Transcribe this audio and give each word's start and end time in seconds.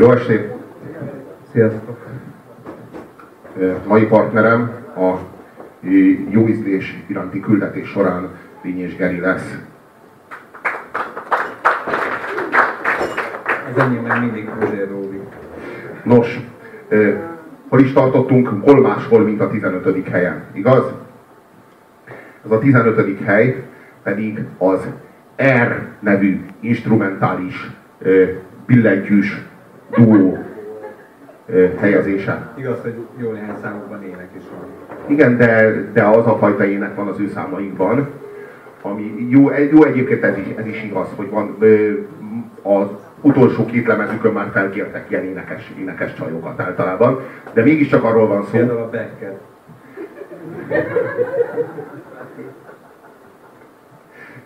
Jó 0.00 0.10
estét! 0.10 0.52
Sziasztok! 1.52 2.06
Mai 3.86 4.06
partnerem 4.06 4.72
a 4.96 5.16
jó 6.28 6.48
ízlés 6.48 7.02
iránti 7.06 7.40
küldetés 7.40 7.88
során 7.88 8.28
Lényés 8.62 8.96
Geri 8.96 9.20
lesz. 9.20 9.58
Az 13.74 13.82
enyém 13.82 14.02
meg 14.02 14.20
mindig 14.20 14.48
Róvi. 14.88 15.20
Nos, 16.02 16.40
hol 17.68 17.80
is 17.80 17.92
tartottunk? 17.92 18.48
Hol 18.62 18.80
máshol, 18.80 19.22
mint 19.22 19.40
a 19.40 19.50
15. 19.50 20.08
helyen, 20.08 20.44
igaz? 20.52 20.92
Az 22.44 22.50
a 22.50 22.58
15. 22.58 23.24
hely 23.24 23.64
pedig 24.02 24.44
az 24.58 24.88
R 25.64 25.86
nevű 25.98 26.40
instrumentális 26.60 27.70
billentyűs 28.66 29.48
duó 29.96 30.38
helyezése. 31.78 32.48
Igaz, 32.54 32.80
hogy 32.82 32.94
jó 33.16 33.30
néhány 33.30 33.56
számokban 33.62 34.02
ének 34.02 34.28
is 34.36 34.42
van. 34.50 34.68
Igen, 35.06 35.36
de, 35.36 35.72
de 35.92 36.02
az 36.02 36.26
a 36.26 36.36
fajta 36.38 36.64
ének 36.64 36.94
van 36.94 37.08
az 37.08 37.20
ő 37.20 37.28
számainkban, 37.28 38.08
ami 38.82 39.26
jó, 39.28 39.50
jó 39.72 39.82
egyébként 39.82 40.22
ez 40.22 40.36
is, 40.36 40.46
ez 40.56 40.66
is 40.66 40.82
igaz, 40.82 41.06
hogy 41.16 41.30
van 41.30 41.56
az 42.62 42.88
utolsó 43.20 43.64
két 43.66 43.86
lemezükön 43.86 44.32
már 44.32 44.50
felkértek 44.52 45.10
ilyen 45.10 45.24
énekes, 45.24 45.72
énekes 45.78 46.14
csajokat 46.14 46.60
általában, 46.60 47.20
de 47.52 47.62
mégiscsak 47.62 48.04
arról 48.04 48.26
van 48.26 48.44
szó. 48.44 48.50
Például 48.50 48.78
a 48.78 48.90
Becker. 48.90 49.38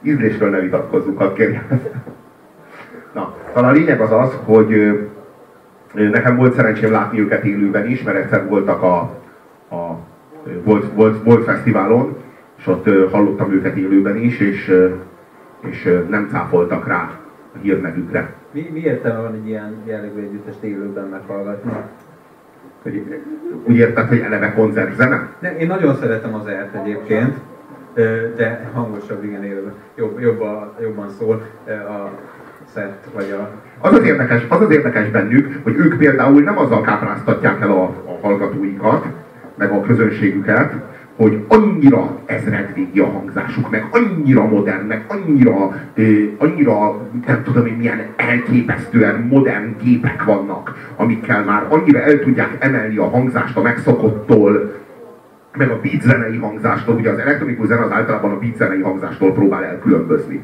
Ízlésről 0.03 0.51
ne 0.51 0.59
vitatkozzunk, 0.59 1.19
ha 1.19 1.33
kérjem. 1.33 1.81
Na, 3.13 3.35
talán 3.53 3.71
a 3.71 3.73
lényeg 3.73 4.01
az 4.01 4.13
az, 4.13 4.39
hogy 4.45 4.99
nekem 5.95 6.37
volt 6.37 6.55
szerencsém 6.55 6.91
látni 6.91 7.21
őket 7.21 7.45
élőben 7.45 7.87
is, 7.87 8.03
mert 8.03 8.17
egyszer 8.17 8.49
voltak 8.49 8.83
a, 8.83 8.99
a 9.71 9.99
volt, 10.63 10.93
volt, 10.93 11.23
volt 11.23 11.45
fesztiválon, 11.45 12.17
és 12.57 12.67
ott 12.67 13.11
hallottam 13.11 13.53
őket 13.53 13.77
élőben 13.77 14.17
is, 14.17 14.39
és, 14.39 14.73
és 15.61 16.03
nem 16.09 16.29
cáfoltak 16.31 16.87
rá 16.87 17.11
a 17.55 17.59
hírnevükre. 17.63 18.33
Mi, 18.51 18.69
mi 18.73 18.81
értelme 18.81 19.21
van 19.21 19.35
egy 19.35 19.49
ilyen 19.49 19.75
jellegű 19.85 20.21
együttest 20.21 20.63
élőben 20.63 21.05
meghallgatni? 21.05 21.73
Hogy, 22.83 23.23
úgy 23.65 23.77
érted, 23.77 24.09
hogy 24.09 24.19
eleve 24.19 24.53
koncertzene? 24.53 25.29
Ne, 25.39 25.57
én 25.57 25.67
nagyon 25.67 25.95
szeretem 25.95 26.35
az 26.35 26.47
ert 26.47 26.75
egyébként, 26.75 27.37
de 28.37 28.71
hangosabb, 28.73 29.25
igen, 29.25 29.45
élőben. 29.45 29.73
Jobb, 29.95 30.21
jobb 30.21 30.41
a, 30.41 30.75
jobban 30.81 31.09
szól 31.09 31.47
a 31.67 32.11
szett, 32.75 33.05
vagy 33.15 33.31
a... 33.31 33.51
Az 33.79 33.93
az, 33.93 34.05
érdekes, 34.05 34.43
az 34.49 34.61
az 34.61 34.71
érdekes 34.71 35.11
bennük, 35.11 35.61
hogy 35.63 35.77
ők 35.77 35.97
például 35.97 36.43
nem 36.43 36.59
azzal 36.59 36.81
kápráztatják 36.81 37.61
el 37.61 37.71
a, 37.71 37.83
a 37.83 38.19
hallgatóikat, 38.23 39.07
meg 39.55 39.71
a 39.71 39.81
közönségüket, 39.81 40.73
hogy 41.17 41.45
annyira 41.49 42.19
ezredvégi 42.27 43.01
a 43.01 43.07
hangzásuk, 43.07 43.71
meg 43.71 43.87
annyira 43.91 44.47
modern, 44.47 44.87
meg 44.87 45.05
annyira, 45.09 45.73
annyira 46.39 47.01
nem 47.27 47.43
tudom 47.43 47.67
én 47.67 47.75
milyen 47.75 48.01
elképesztően 48.17 49.21
modern 49.21 49.77
gépek 49.83 50.25
vannak, 50.25 50.93
amikkel 50.97 51.45
már 51.45 51.67
annyira 51.69 52.01
el 52.01 52.19
tudják 52.19 52.57
emelni 52.59 52.97
a 52.97 53.09
hangzást 53.09 53.57
a 53.57 53.63
megszokottól, 53.63 54.83
meg 55.57 55.71
a 55.71 55.81
beat 55.83 56.03
zenei 56.03 56.37
hangzástól, 56.37 56.95
ugye 56.95 57.11
az 57.11 57.19
elektronikus 57.19 57.67
zene 57.67 57.83
az 57.83 57.93
általában 57.93 58.31
a 58.31 58.39
beat 58.39 58.57
zenei 58.57 58.81
hangzástól 58.81 59.33
próbál 59.33 59.65
elkülönbözni. 59.65 60.41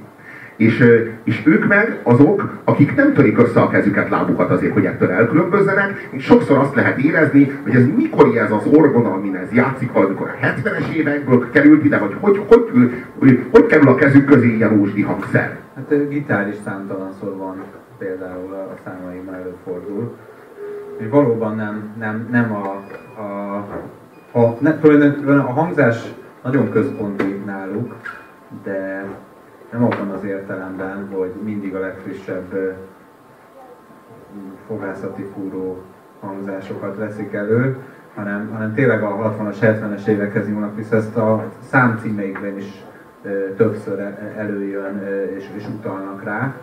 És, 0.61 0.84
és 1.25 1.42
ők 1.47 1.66
meg 1.66 2.00
azok, 2.03 2.61
akik 2.64 2.94
nem 2.94 3.12
törik 3.12 3.39
össze 3.39 3.61
a 3.61 3.69
kezüket, 3.69 4.08
lábukat 4.08 4.50
azért, 4.50 4.72
hogy 4.72 4.84
ettől 4.84 5.11
elkülönbözzenek, 5.11 6.08
és 6.11 6.25
sokszor 6.25 6.58
azt 6.58 6.75
lehet 6.75 6.98
érezni, 6.98 7.61
hogy 7.62 7.75
ez 7.75 7.86
mikor 7.97 8.36
ez 8.36 8.50
az 8.50 8.66
orgona, 8.72 9.12
amin 9.12 9.34
ez 9.34 9.53
játszik, 9.53 9.92
valamikor 9.92 10.28
a 10.28 10.47
70-es 10.47 10.94
évekből 10.94 11.50
került 11.50 11.84
ide, 11.84 11.98
vagy 11.98 12.16
hogy, 12.20 12.43
hogy, 12.47 12.69
hogy, 12.72 12.93
hogy, 13.19 13.47
hogy 13.50 13.66
kerül 13.66 13.88
a 13.88 13.94
kezük 13.94 14.25
közé 14.25 14.54
ilyen 14.54 14.69
rózsdi 14.69 15.03
hangszer? 15.03 15.59
Hát 15.75 16.09
gitár 16.09 16.49
is 16.49 16.56
számtalanszor 16.65 17.37
van 17.37 17.62
például 17.99 18.53
a 18.53 18.75
számaimmal 18.84 19.34
előfordul. 19.34 20.16
És 20.97 21.06
valóban 21.10 21.56
nem, 21.56 21.94
nem, 21.99 22.28
nem 22.31 22.53
a, 22.53 22.82
a, 23.20 23.56
a, 24.38 24.56
ne, 24.59 24.70
a 25.38 25.53
hangzás 25.53 26.15
nagyon 26.43 26.70
központi 26.70 27.43
náluk, 27.47 27.94
de 28.65 29.04
nem 29.72 29.84
abban 29.84 30.10
az 30.10 30.25
értelemben, 30.25 31.08
hogy 31.12 31.32
mindig 31.44 31.75
a 31.75 31.81
legfrissebb 31.81 32.76
fogászati 34.66 35.26
fúró 35.34 35.82
hangzásokat 36.20 36.97
veszik 36.97 37.32
elő, 37.32 37.76
hanem, 38.14 38.50
hanem 38.53 38.75
tényleg 38.75 39.03
a 39.03 39.36
60-as, 39.38 39.56
70-es 39.60 40.06
évekhez 40.06 40.48
nyúlnak 40.48 40.76
vissza, 40.76 40.97
ezt 40.97 41.16
a 41.16 41.44
számcímeikben 41.69 42.56
is 42.56 42.84
többször 43.56 43.98
e, 43.98 44.32
előjön 44.36 45.03
és, 45.36 45.44
és 45.56 45.66
utalnak 45.69 46.25
rá. 46.25 46.54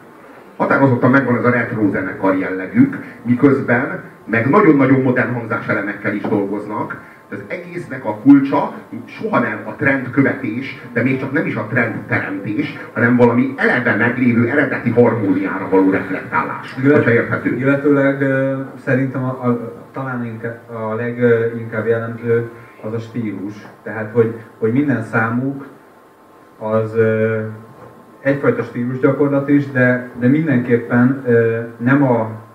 Határozottan 0.58 1.12
megvan 1.12 1.38
ez 1.38 1.44
a 1.44 1.50
retro 1.50 1.90
zenekar 1.90 2.36
jellegük, 2.38 2.98
miközben 3.22 4.04
meg 4.26 4.50
nagyon-nagyon 4.50 5.02
modern 5.02 5.34
hangzáselemekkel 5.34 6.14
is 6.14 6.22
dolgoznak, 6.22 7.02
az 7.32 7.44
egésznek 7.48 8.06
a 8.06 8.16
kulcsa 8.16 8.74
soha 9.06 9.40
nem 9.40 9.62
a 9.66 9.76
trend 9.76 10.10
követés, 10.12 10.82
de 10.94 11.04
még 11.04 11.20
csak 11.20 11.32
nem 11.32 11.46
is 11.46 11.56
a 11.56 11.68
trend 11.70 11.96
teremtés, 12.08 12.78
hanem 12.94 13.16
valami 13.16 13.54
eleve 13.56 13.96
meglévő 13.96 14.50
eredeti 14.50 14.90
harmóniára 14.90 15.70
való 15.70 15.92
reflektálás. 15.92 16.76
Illet, 16.84 17.06
érthető. 17.06 17.58
Illetőleg 17.58 18.24
szerintem 18.84 19.24
a, 19.24 19.28
a, 19.28 19.74
talán 19.92 20.26
inkább, 20.26 20.60
a 20.70 20.96
leginkább 20.96 21.88
jellemző 21.88 22.50
az 22.82 22.94
a 22.94 23.00
stílus. 23.00 23.54
Tehát, 23.84 24.12
hogy, 24.12 24.36
hogy 24.58 24.72
minden 24.72 25.04
számuk 25.04 25.68
az 26.60 26.98
egyfajta 28.22 28.64
stílusgyakorlat 28.64 29.50
is, 29.50 29.72
de, 29.72 30.10
de 30.20 30.28
mindenképpen 30.28 31.24
nem 31.78 32.04
a 32.04 32.46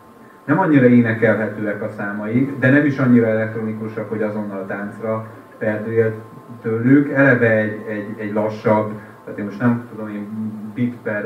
nem 0.45 0.59
annyira 0.59 0.87
énekelhetőek 0.87 1.83
a 1.83 1.91
számaik, 1.97 2.59
de 2.59 2.71
nem 2.71 2.87
is 2.87 2.99
annyira 2.99 3.27
elektronikusak, 3.27 4.09
hogy 4.09 4.23
azonnal 4.23 4.67
táncra 4.67 5.27
perdüljön 5.59 6.13
tőlük. 6.63 7.11
Eleve 7.13 7.51
egy, 7.51 7.85
egy, 7.89 8.15
egy 8.17 8.33
lassabb, 8.33 8.93
tehát 9.25 9.39
én 9.39 9.45
most 9.45 9.61
nem 9.61 9.89
tudom 9.91 10.09
én 10.09 10.27
bit 10.75 10.95
per 11.03 11.23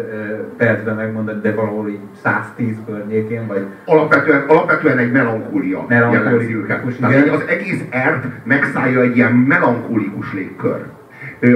percben 0.56 0.94
megmondani, 0.94 1.40
de 1.40 1.54
valahol 1.54 1.88
így 1.88 2.00
110 2.22 2.76
környékén, 2.86 3.46
vagy... 3.46 3.66
Alapvetően, 3.84 4.44
alapvetően 4.46 4.98
egy 4.98 5.12
melankólia, 5.12 5.84
melankólikus, 5.88 6.98
igen. 6.98 7.28
az 7.28 7.42
egész 7.48 7.84
ert 7.90 8.24
megszállja 8.44 9.00
egy 9.00 9.16
ilyen 9.16 9.32
melankólikus 9.32 10.32
légkör. 10.32 10.84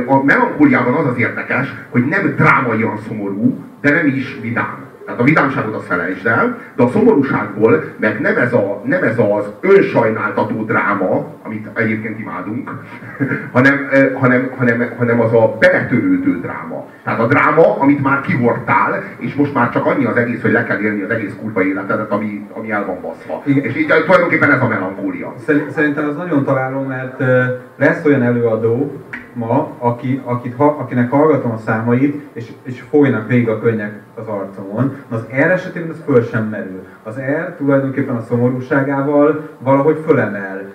A 0.07 0.25
melankóliában 0.25 0.95
az 0.95 1.07
az 1.07 1.19
érdekes, 1.19 1.75
hogy 1.89 2.05
nem 2.07 2.35
drámaian 2.37 2.99
szomorú, 2.99 3.59
de 3.81 3.91
nem 3.91 4.07
is 4.07 4.39
vidám 4.41 4.90
tehát 5.05 5.21
a 5.21 5.25
vidámságot 5.25 5.75
azt 5.75 5.87
felejtsd 5.87 6.27
el, 6.27 6.59
de 6.77 6.83
a 6.83 6.89
szomorúságból 6.89 7.85
meg 7.97 8.21
nem 8.21 8.37
ez, 8.37 8.53
a, 8.53 8.81
nem 8.85 9.03
ez 9.03 9.19
az 9.19 9.45
önsajnáltató 9.61 10.65
dráma, 10.65 11.35
amit 11.43 11.69
egyébként 11.75 12.19
imádunk, 12.19 12.71
hanem, 13.53 13.89
hanem, 14.15 14.51
hanem, 14.57 14.93
hanem 14.99 15.21
az 15.21 15.33
a 15.33 15.57
beletörődő 15.59 16.41
dráma. 16.41 16.87
Tehát 17.05 17.21
a 17.21 17.27
dráma, 17.27 17.79
amit 17.79 18.03
már 18.03 18.21
kihortál, 18.21 19.03
és 19.19 19.35
most 19.35 19.55
már 19.55 19.71
csak 19.71 19.87
annyi 19.87 20.05
az 20.05 20.17
egész, 20.17 20.43
hogy 20.43 20.53
le 20.53 20.65
kell 20.65 20.81
élni 20.81 21.03
az 21.03 21.11
egész 21.11 21.33
kurva 21.41 21.63
életedet, 21.63 22.11
ami, 22.11 22.47
ami 22.53 22.71
el 22.71 22.85
van 22.87 23.01
baszva. 23.01 23.43
Igen. 23.45 23.65
És 23.65 23.77
így 23.77 23.87
tulajdonképpen 23.87 24.53
ez 24.53 24.61
a 24.61 24.69
melankólia. 24.69 25.35
Szerintem 25.71 26.09
az 26.09 26.17
nagyon 26.17 26.45
találó, 26.45 26.83
mert 26.83 27.23
lesz 27.77 28.05
olyan 28.05 28.23
előadó, 28.23 29.03
ma, 29.33 29.75
aki, 29.79 30.23
akit, 30.25 30.55
akinek 30.57 31.11
hallgatom 31.11 31.51
a 31.51 31.57
számait, 31.57 32.23
és, 32.33 32.53
és 32.63 32.81
folynak 32.81 33.29
végig 33.29 33.49
a 33.49 33.61
könnyek 33.61 34.01
az 34.15 34.27
arcomon, 34.27 34.97
az 35.09 35.27
R 35.33 35.51
esetében 35.51 35.91
ez 35.91 36.03
föl 36.05 36.23
sem 36.23 36.45
merül. 36.45 36.87
Az 37.03 37.19
R 37.19 37.55
tulajdonképpen 37.57 38.17
a 38.17 38.23
szomorúságával 38.23 39.49
valahogy 39.59 40.03
fölemel. 40.07 40.73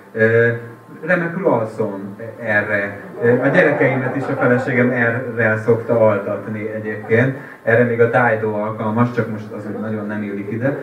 Remekül 1.02 1.48
alszom 1.48 2.16
erre. 2.40 3.05
A 3.22 3.48
gyerekeimet 3.48 4.16
is 4.16 4.24
a 4.24 4.36
feleségem 4.40 4.90
erre 4.90 5.58
szokta 5.58 6.08
altatni 6.08 6.70
egyébként. 6.76 7.38
Erre 7.64 7.84
még 7.84 8.02
a 8.02 8.06
Dido 8.06 8.54
alkalmas, 8.54 9.12
csak 9.12 9.32
most 9.32 9.52
az 9.52 9.66
hogy 9.66 9.82
nagyon 9.82 10.08
nem 10.08 10.24
illik 10.24 10.52
ide. 10.52 10.78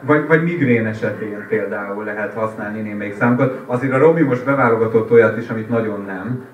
Vagy, 0.00 0.26
vagy 0.26 0.42
migrén 0.42 0.86
esetén 0.86 1.46
például 1.48 2.04
lehet 2.04 2.32
használni 2.34 2.80
némelyik 2.80 3.14
számokat. 3.14 3.62
Azért 3.66 3.92
a 3.92 3.98
Robi 3.98 4.22
most 4.22 4.44
beválogatott 4.44 5.10
olyat 5.10 5.38
is, 5.38 5.48
amit 5.48 5.68
nagyon 5.68 6.04
nem. 6.06 6.44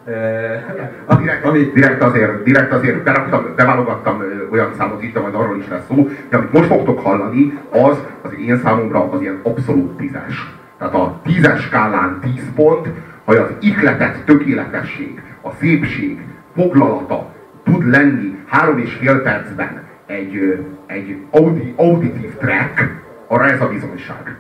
Direkt, 1.18 1.44
ami... 1.44 1.70
direkt 1.74 2.02
azért, 2.02 2.42
direkt 2.42 2.72
azért 2.72 3.02
beraktam, 3.02 3.52
beválogattam 3.56 4.22
olyan 4.50 4.72
számot 4.78 5.02
itt, 5.02 5.22
majd 5.22 5.34
arról 5.34 5.56
is 5.56 5.68
lesz 5.68 5.86
szó, 5.88 6.08
de 6.28 6.36
amit 6.36 6.52
most 6.52 6.66
fogtok 6.66 7.00
hallani, 7.00 7.58
az 7.70 7.98
az 8.22 8.30
én 8.46 8.56
számomra 8.56 9.10
az 9.10 9.20
ilyen 9.20 9.40
abszolút 9.42 9.96
tízes. 9.96 10.54
Tehát 10.78 10.94
a 10.94 11.20
tízes 11.24 11.62
skálán 11.62 12.18
10 12.20 12.44
pont, 12.54 12.88
hogy 13.24 13.36
az 13.36 13.50
ikletet 13.60 14.24
tökéletesség, 14.24 15.22
a 15.40 15.50
szépség, 15.60 16.18
foglalata 16.54 17.34
tud 17.64 17.86
lenni 17.86 18.38
három 18.46 18.78
és 18.78 18.92
fél 18.92 19.22
percben 19.22 19.82
egy, 20.06 20.64
egy 20.86 21.16
audi, 21.30 21.72
auditív 21.76 22.36
track, 22.36 23.00
arra 23.26 23.44
ez 23.44 23.60
a 23.60 23.68
bizonyság. 23.68 24.36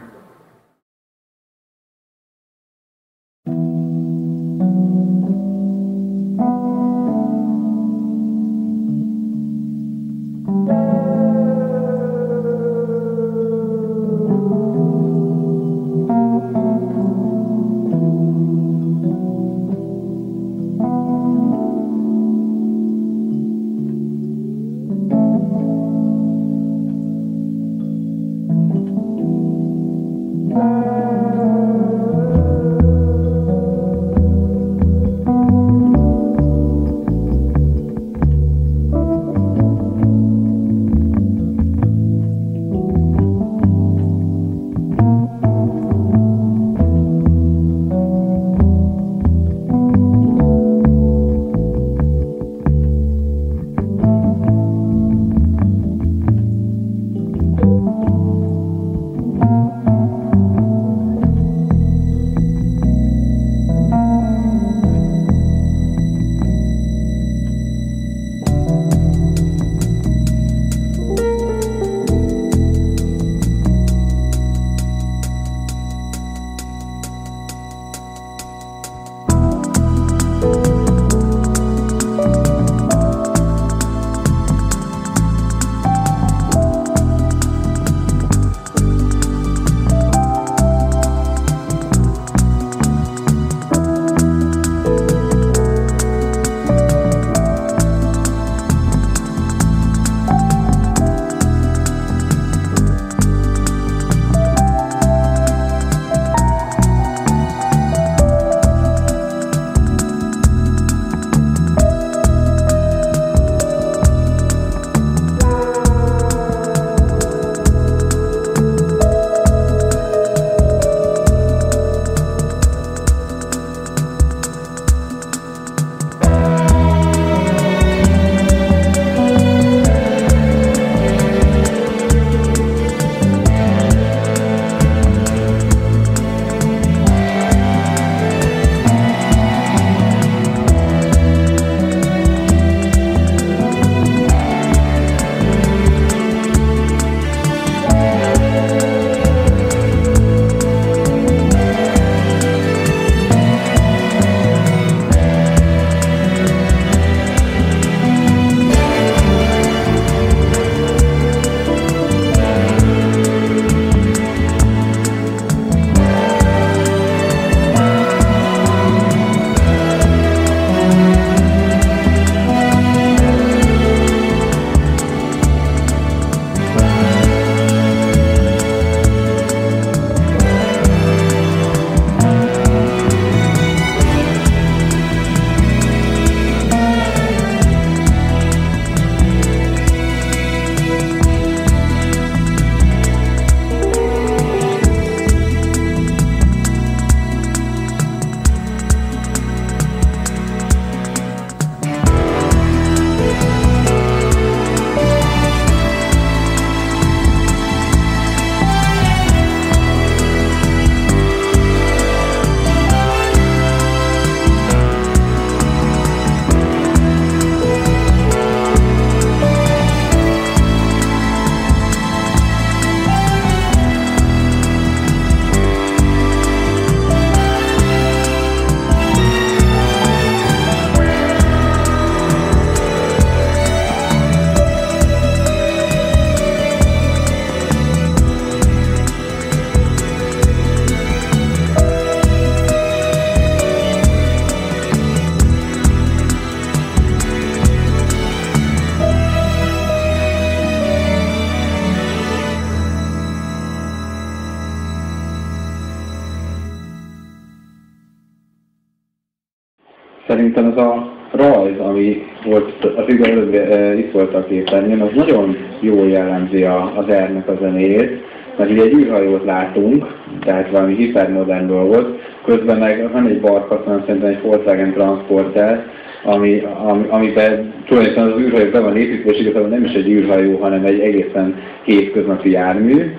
Képernyőn, 264.48 265.00
az 265.00 265.10
nagyon 265.14 265.56
jól 265.80 266.08
jellemzi 266.08 266.62
a, 266.62 266.92
az 266.96 267.04
R-nek 267.04 267.48
a 267.48 267.56
zenéjét, 267.60 268.20
mert 268.56 268.70
ugye 268.70 268.82
egy 268.82 268.94
űrhajót 268.94 269.44
látunk, 269.44 270.06
tehát 270.40 270.70
valami 270.70 270.94
hipermodern 270.94 271.66
dolgot, 271.66 272.20
közben 272.44 272.78
meg 272.78 273.12
van 273.12 273.26
egy 273.26 273.40
barkatlan, 273.40 274.04
szerintem 274.06 274.30
egy 274.30 274.42
Volkswagen 274.42 274.92
Transporter, 274.92 275.86
ami, 276.24 276.62
ami, 276.84 277.06
amiben 277.08 277.72
tulajdonképpen 277.86 278.32
az 278.32 278.40
űrhajó 278.40 278.70
be 278.70 278.80
van 278.80 278.96
építve, 278.96 279.30
és 279.30 279.40
igazából 279.40 279.68
nem 279.68 279.84
is 279.84 279.92
egy 279.92 280.08
űrhajó, 280.08 280.56
hanem 280.56 280.84
egy 280.84 281.00
egészen 281.00 281.54
kétköznapi 281.84 282.50
jármű, 282.50 283.12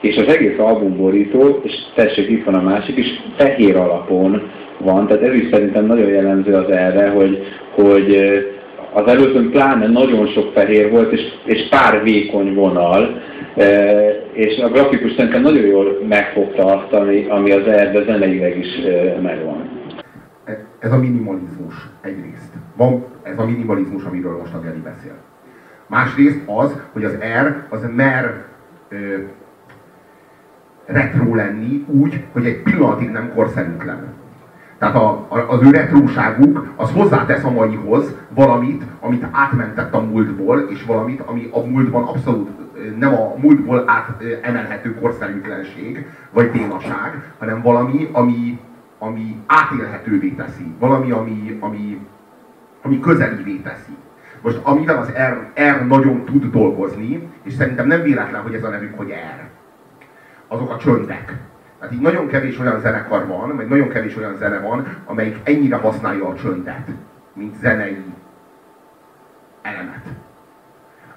és 0.00 0.16
az 0.16 0.34
egész 0.34 0.58
albumborító, 0.58 1.60
és 1.62 1.72
tessék, 1.94 2.30
itt 2.30 2.44
van 2.44 2.54
a 2.54 2.62
másik 2.62 2.96
is, 2.96 3.06
fehér 3.36 3.76
alapon 3.76 4.42
van, 4.78 5.06
tehát 5.06 5.22
ez 5.22 5.34
is 5.34 5.48
szerintem 5.50 5.86
nagyon 5.86 6.08
jellemző 6.08 6.54
az 6.54 6.70
erre, 6.70 7.08
hogy, 7.08 7.42
hogy 7.74 8.16
az 8.92 9.06
előzőn 9.06 9.50
pláne 9.50 9.86
nagyon 9.86 10.26
sok 10.26 10.52
fehér 10.52 10.90
volt, 10.90 11.12
és, 11.12 11.20
és 11.44 11.68
pár 11.68 12.02
vékony 12.02 12.54
vonal, 12.54 13.22
e, 13.56 13.66
és 14.32 14.58
a 14.58 14.68
grafikus 14.68 15.12
szerintem 15.12 15.42
nagyon 15.42 15.66
jól 15.66 15.98
megfogta 16.08 16.64
azt, 16.64 16.92
ami, 16.92 17.26
ami 17.28 17.50
az 17.50 17.66
erbe 17.66 18.02
zeneileg 18.04 18.58
is 18.58 18.68
megvan. 19.22 19.78
Ez 20.78 20.92
a 20.92 20.98
minimalizmus 20.98 21.74
egyrészt. 22.00 22.52
Van 22.76 23.04
ez 23.22 23.38
a 23.38 23.44
minimalizmus, 23.44 24.04
amiről 24.04 24.38
most 24.38 24.54
a 24.54 24.60
Geri 24.60 24.80
beszél. 24.80 25.14
Másrészt 25.86 26.40
az, 26.46 26.82
hogy 26.92 27.04
az 27.04 27.18
R 27.42 27.64
az 27.68 27.86
mer 27.96 28.44
ö, 28.88 28.96
retro 30.86 31.34
lenni 31.34 31.84
úgy, 31.86 32.24
hogy 32.32 32.46
egy 32.46 32.62
pillanatig 32.62 33.08
nem 33.08 33.32
korszerűtlen. 33.34 34.19
Tehát 34.80 34.94
a, 34.94 35.26
a, 35.28 35.38
az 35.48 35.62
ő 35.62 35.70
retróságuk 35.70 36.72
az 36.76 36.90
hozzátesz 36.92 37.44
a 37.44 37.50
maihoz 37.50 38.14
valamit, 38.28 38.82
amit 39.00 39.26
átmentett 39.30 39.94
a 39.94 40.00
múltból, 40.00 40.58
és 40.70 40.84
valamit, 40.84 41.20
ami 41.20 41.48
a 41.52 41.60
múltban 41.60 42.04
abszolút 42.04 42.48
nem 42.98 43.14
a 43.14 43.34
múltból 43.36 43.84
átemelhető 43.86 44.94
korszerűtlenség, 44.94 46.06
vagy 46.30 46.50
bénaság, 46.50 47.32
hanem 47.38 47.62
valami, 47.62 48.08
ami, 48.12 48.60
ami 48.98 49.36
átélhetővé 49.46 50.28
teszi. 50.28 50.74
Valami, 50.78 51.10
ami, 51.10 51.58
ami, 51.60 52.06
ami 52.82 53.00
közelivé 53.00 53.54
teszi. 53.54 53.96
Most 54.42 54.60
amivel 54.62 54.96
az 54.96 55.08
R, 55.08 55.60
R 55.62 55.86
nagyon 55.86 56.24
tud 56.24 56.44
dolgozni, 56.44 57.28
és 57.42 57.52
szerintem 57.52 57.86
nem 57.86 58.02
véletlen, 58.02 58.42
hogy 58.42 58.54
ez 58.54 58.64
a 58.64 58.68
nevük, 58.68 58.96
hogy 58.96 59.10
R. 59.10 59.48
Azok 60.48 60.70
a 60.70 60.76
csöndek. 60.76 61.49
Tehát 61.80 61.94
így 61.94 62.00
nagyon 62.00 62.26
kevés 62.26 62.58
olyan 62.58 62.80
zenekar 62.80 63.26
van, 63.26 63.56
vagy 63.56 63.68
nagyon 63.68 63.88
kevés 63.88 64.16
olyan 64.16 64.36
zene 64.36 64.58
van, 64.58 64.96
amelyik 65.04 65.40
ennyire 65.42 65.76
használja 65.76 66.28
a 66.28 66.34
csöndet, 66.34 66.88
mint 67.32 67.54
zenei 67.54 68.04
elemet. 69.62 70.04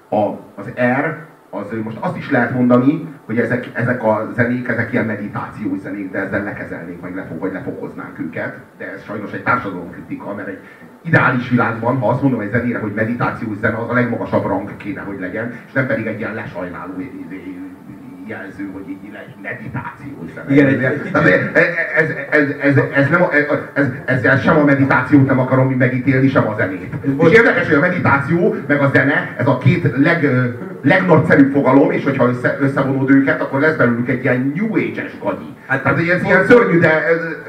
A, 0.08 0.16
az 0.54 0.68
R 1.00 1.24
az 1.50 1.66
most 1.84 1.96
azt 2.00 2.16
is 2.16 2.30
lehet 2.30 2.54
mondani, 2.54 3.08
hogy 3.26 3.38
ezek, 3.38 3.70
ezek 3.72 4.02
a 4.02 4.28
zenék, 4.32 4.68
ezek 4.68 4.92
ilyen 4.92 5.04
meditációs 5.04 5.78
zenék, 5.78 6.10
de 6.10 6.18
ezzel 6.18 6.42
lekezelnénk, 6.42 7.00
vagy, 7.00 7.14
lefog, 7.14 7.38
vagy 7.38 7.52
lefokoznánk 7.52 8.18
őket. 8.18 8.58
De 8.78 8.92
ez 8.92 9.04
sajnos 9.04 9.32
egy 9.32 9.42
társadalomkritika, 9.42 10.34
mert 10.34 10.48
egy 10.48 10.60
ideális 11.02 11.48
világban, 11.48 11.98
ha 11.98 12.08
azt 12.08 12.22
mondom 12.22 12.40
egy 12.40 12.50
zenére, 12.50 12.78
hogy 12.78 12.92
meditációs 12.94 13.56
zene, 13.56 13.76
az 13.76 13.90
a 13.90 13.92
legmagasabb 13.92 14.46
rang 14.46 14.76
kéne, 14.76 15.00
hogy 15.00 15.20
legyen, 15.20 15.52
és 15.66 15.72
nem 15.72 15.86
pedig 15.86 16.06
egy 16.06 16.18
ilyen 16.18 16.34
lesajnáló 16.34 16.92
jelző, 18.26 18.68
hogy 18.72 18.88
így 18.88 18.98
egy 19.04 19.34
meditációs. 19.42 20.50
Igen, 20.50 20.66
egy, 20.66 20.82
egy, 20.82 21.10
ez, 21.94 22.08
ez, 22.30 22.48
ez, 22.60 22.76
ez, 22.94 23.08
nem, 23.08 23.22
ez, 23.72 23.86
ezzel 24.04 24.38
sem 24.38 24.56
a 24.56 24.64
meditációt 24.64 25.26
nem 25.26 25.38
akarom 25.38 25.72
megítélni, 25.72 26.28
sem 26.28 26.48
a 26.48 26.54
zenét. 26.56 26.94
És 27.18 27.32
érdekes, 27.32 27.66
hogy 27.66 27.76
a 27.76 27.80
meditáció 27.80 28.54
meg 28.66 28.80
a 28.80 28.90
zene, 28.94 29.34
ez 29.38 29.46
a 29.46 29.58
két 29.58 29.96
leg, 29.96 30.28
legnagyszerűbb 30.82 31.52
fogalom, 31.52 31.90
és 31.90 32.04
hogyha 32.04 32.28
össze, 32.28 32.56
összevonod 32.60 33.10
őket, 33.10 33.40
akkor 33.40 33.60
lesz 33.60 33.76
belőlük 33.76 34.08
egy 34.08 34.24
ilyen 34.24 34.52
New 34.54 34.76
Age-es 34.76 35.18
gagyi. 35.22 35.54
Hát, 35.66 35.82
Tehát 35.82 35.98
egy 35.98 36.04
ilyen 36.04 36.46
szörnyű, 36.46 36.78
de 36.78 37.02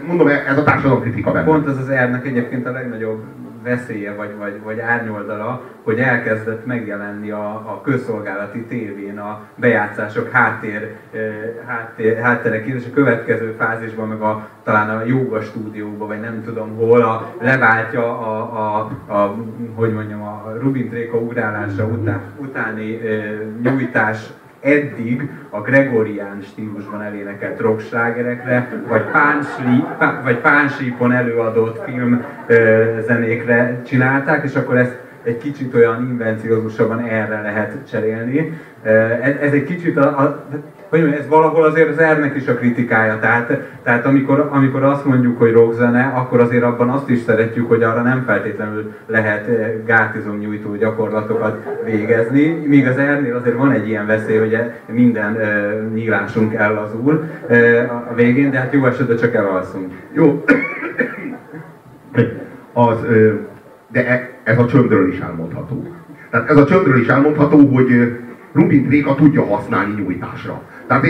mondom, 0.07 0.27
ez 0.27 0.57
a 0.57 0.63
társadalom 0.63 1.01
kritika 1.01 1.31
benne. 1.31 1.45
Pont 1.45 1.67
ez 1.67 1.77
az 1.77 1.89
ernek 1.89 2.25
egyébként 2.25 2.65
a 2.65 2.71
legnagyobb 2.71 3.23
veszélye 3.65 4.13
vagy, 4.13 4.35
vagy, 4.37 4.61
vagy 4.63 4.79
árnyoldala, 4.79 5.61
hogy 5.83 5.99
elkezdett 5.99 6.65
megjelenni 6.65 7.31
a, 7.31 7.47
a 7.49 7.81
közszolgálati 7.83 8.63
tévén 8.63 9.19
a 9.19 9.41
bejátszások 9.55 10.29
háttér, 10.31 10.95
háttér, 11.65 12.17
hátterek, 12.17 12.65
és 12.65 12.85
a 12.89 12.93
következő 12.93 13.55
fázisban 13.57 14.07
meg 14.07 14.21
a, 14.21 14.47
talán 14.63 14.89
a 14.89 15.05
joga 15.05 15.41
stúdióban, 15.41 16.07
vagy 16.07 16.19
nem 16.19 16.43
tudom 16.43 16.75
hol, 16.75 17.01
a, 17.01 17.33
leváltja 17.41 18.19
a, 18.19 18.41
a, 18.41 18.89
a, 19.13 19.35
hogy 19.75 19.93
mondjam, 19.93 20.21
a 20.21 20.53
Rubin 20.59 20.89
Tréka 20.89 21.17
ugrálása 21.17 21.85
után, 21.85 22.21
utáni 22.37 23.07
e, 23.07 23.35
nyújtás 23.61 24.29
eddig 24.65 25.29
a 25.49 25.61
gregorián 25.61 26.41
stílusban 26.41 27.01
elénekelt 27.01 27.59
rockslágerekre, 27.59 28.83
vagy 28.87 29.03
pánsli, 29.11 29.83
pá, 29.97 30.21
vagy 30.23 30.37
pánsípon 30.37 31.11
előadott 31.11 31.83
film 31.83 32.25
zenékre 33.05 33.81
csinálták, 33.85 34.43
és 34.43 34.55
akkor 34.55 34.77
ezt 34.77 34.97
egy 35.25 35.37
kicsit 35.37 35.73
olyan 35.73 36.07
invenciózusabban 36.09 36.99
erre 36.99 37.41
lehet 37.41 37.77
cserélni. 37.89 38.59
Ez, 39.21 39.35
ez 39.41 39.51
egy 39.51 39.63
kicsit 39.63 39.97
a, 39.97 40.07
a 40.07 40.45
hogy 40.89 40.99
mondjam, 40.99 41.21
ez 41.21 41.29
valahol 41.29 41.63
azért 41.63 41.89
az 41.89 41.97
ernek 41.97 42.35
is 42.35 42.47
a 42.47 42.53
kritikája. 42.53 43.19
Tehát, 43.19 43.59
tehát 43.83 44.05
amikor, 44.05 44.49
amikor 44.51 44.83
azt 44.83 45.05
mondjuk, 45.05 45.37
hogy 45.37 45.51
rockzene, 45.51 46.13
akkor 46.15 46.39
azért 46.39 46.63
abban 46.63 46.89
azt 46.89 47.09
is 47.09 47.19
szeretjük, 47.19 47.67
hogy 47.67 47.83
arra 47.83 48.01
nem 48.01 48.23
feltétlenül 48.25 48.93
lehet 49.07 49.47
eh, 49.47 49.71
gátizom 49.85 50.37
nyújtó 50.37 50.75
gyakorlatokat 50.75 51.67
végezni. 51.85 52.47
Míg 52.65 52.87
az 52.87 52.97
ernél 52.97 53.35
azért 53.35 53.55
van 53.55 53.71
egy 53.71 53.87
ilyen 53.87 54.05
veszély, 54.05 54.37
hogy 54.37 54.57
minden 54.85 55.35
e, 55.35 55.73
nyílásunk 55.93 56.53
ellazul 56.53 57.23
e, 57.47 57.81
a 58.09 58.13
végén, 58.15 58.51
de 58.51 58.57
hát 58.57 58.73
jó 58.73 58.85
esetben 58.85 59.17
csak 59.17 59.33
elalszunk. 59.33 59.93
Jó. 60.13 60.43
Az, 62.73 62.97
de 63.91 64.07
e, 64.07 64.34
ez 64.45 64.57
a 64.57 64.65
csöndről 64.65 65.07
is 65.07 65.19
elmondható. 65.19 65.87
Tehát 66.29 66.49
ez 66.49 66.57
a 66.57 66.65
csöndről 66.65 66.99
is 66.99 67.07
elmondható, 67.07 67.67
hogy 67.67 68.17
Rubin 68.53 68.85
Tréka 68.85 69.15
tudja 69.15 69.45
használni 69.45 70.01
nyújtásra. 70.01 70.61
Tehát 70.87 71.05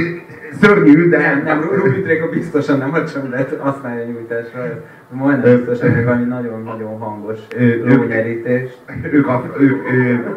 szörnyű, 0.61 1.09
de... 1.09 1.17
Nem, 1.17 1.43
nem, 1.43 1.61
Rubitréka 1.61 2.29
biztosan 2.29 2.77
nem 2.77 2.93
a 2.93 3.03
csöndet 3.03 3.57
használja 3.59 4.05
nyújtásra. 4.05 4.83
Majdnem 5.09 5.55
biztosan, 5.55 5.95
hogy 5.95 6.03
valami 6.03 6.23
nagyon-nagyon 6.23 6.99
hangos 6.99 7.39
lónyerítés. 7.83 8.71
Ők 9.11 9.27
a... 9.27 9.45
Ők, 9.59 9.91
ők, 9.91 10.27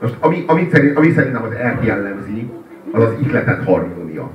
most 0.00 0.16
ami, 0.20 0.44
ami, 0.46 0.68
szerint, 0.72 0.96
ami 0.96 1.10
szerintem 1.10 1.42
az 1.42 1.52
ERT 1.52 1.84
jellemzi, 1.84 2.50
az 2.92 3.02
az 3.02 3.14
ihletett 3.22 3.64
harmónia. 3.64 4.30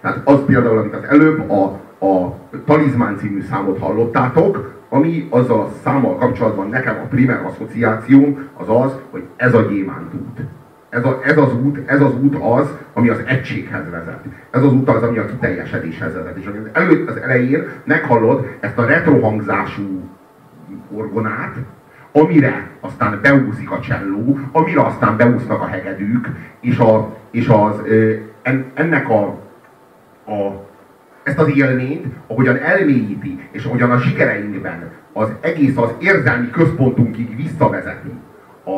Tehát 0.00 0.20
az 0.24 0.44
például, 0.46 0.78
amit 0.78 0.94
az 0.94 1.04
előbb 1.08 1.50
a, 1.50 1.80
a 2.02 2.34
Talizmán 2.64 3.16
című 3.16 3.42
számot 3.42 3.78
hallottátok, 3.78 4.80
ami 4.88 5.26
azzal 5.30 5.60
a 5.60 5.70
számmal 5.82 6.16
kapcsolatban 6.16 6.68
nekem 6.68 7.00
a 7.04 7.06
primer 7.06 7.44
asszociációm 7.44 8.48
az 8.56 8.68
az, 8.68 8.96
hogy 9.10 9.22
ez 9.36 9.54
a 9.54 9.62
gyémánt 9.62 10.14
út. 10.14 10.40
Ez, 10.88 11.04
a, 11.04 11.20
ez, 11.24 11.36
az 11.38 11.54
út, 11.54 11.78
ez 11.86 12.00
az 12.00 12.14
út 12.14 12.36
az, 12.40 12.74
ami 12.92 13.08
az 13.08 13.22
egységhez 13.26 13.90
vezet. 13.90 14.24
Ez 14.50 14.62
az 14.62 14.72
út 14.72 14.88
az, 14.88 15.02
ami 15.02 15.18
a 15.18 15.26
kiteljesedéshez 15.26 16.14
vezet. 16.14 16.36
És 16.36 16.46
az, 16.46 16.52
előtt, 16.72 17.08
az 17.08 17.16
elején 17.16 17.68
meghallod 17.84 18.56
ezt 18.60 18.78
a 18.78 18.84
retrohangzású 18.84 20.08
orgonát, 20.90 21.54
amire 22.12 22.68
aztán 22.80 23.18
beúszik 23.22 23.70
a 23.70 23.80
cselló, 23.80 24.38
amire 24.52 24.80
aztán 24.86 25.16
beúsznak 25.16 25.60
a 25.60 25.66
hegedűk, 25.66 26.28
és, 26.60 26.78
a, 26.78 27.16
és 27.30 27.48
az, 27.48 27.82
ennek 28.74 29.08
a, 29.08 29.22
a 30.26 30.70
ezt 31.22 31.38
az 31.38 31.56
élményt, 31.56 32.06
ahogyan 32.26 32.56
elmélyíti, 32.56 33.48
és 33.50 33.64
ahogyan 33.64 33.90
a 33.90 33.98
sikereinkben 33.98 34.90
az 35.12 35.28
egész 35.40 35.76
az 35.76 35.90
érzelmi 35.98 36.50
központunkig 36.50 37.36
visszavezeti 37.36 38.12
a, 38.64 38.70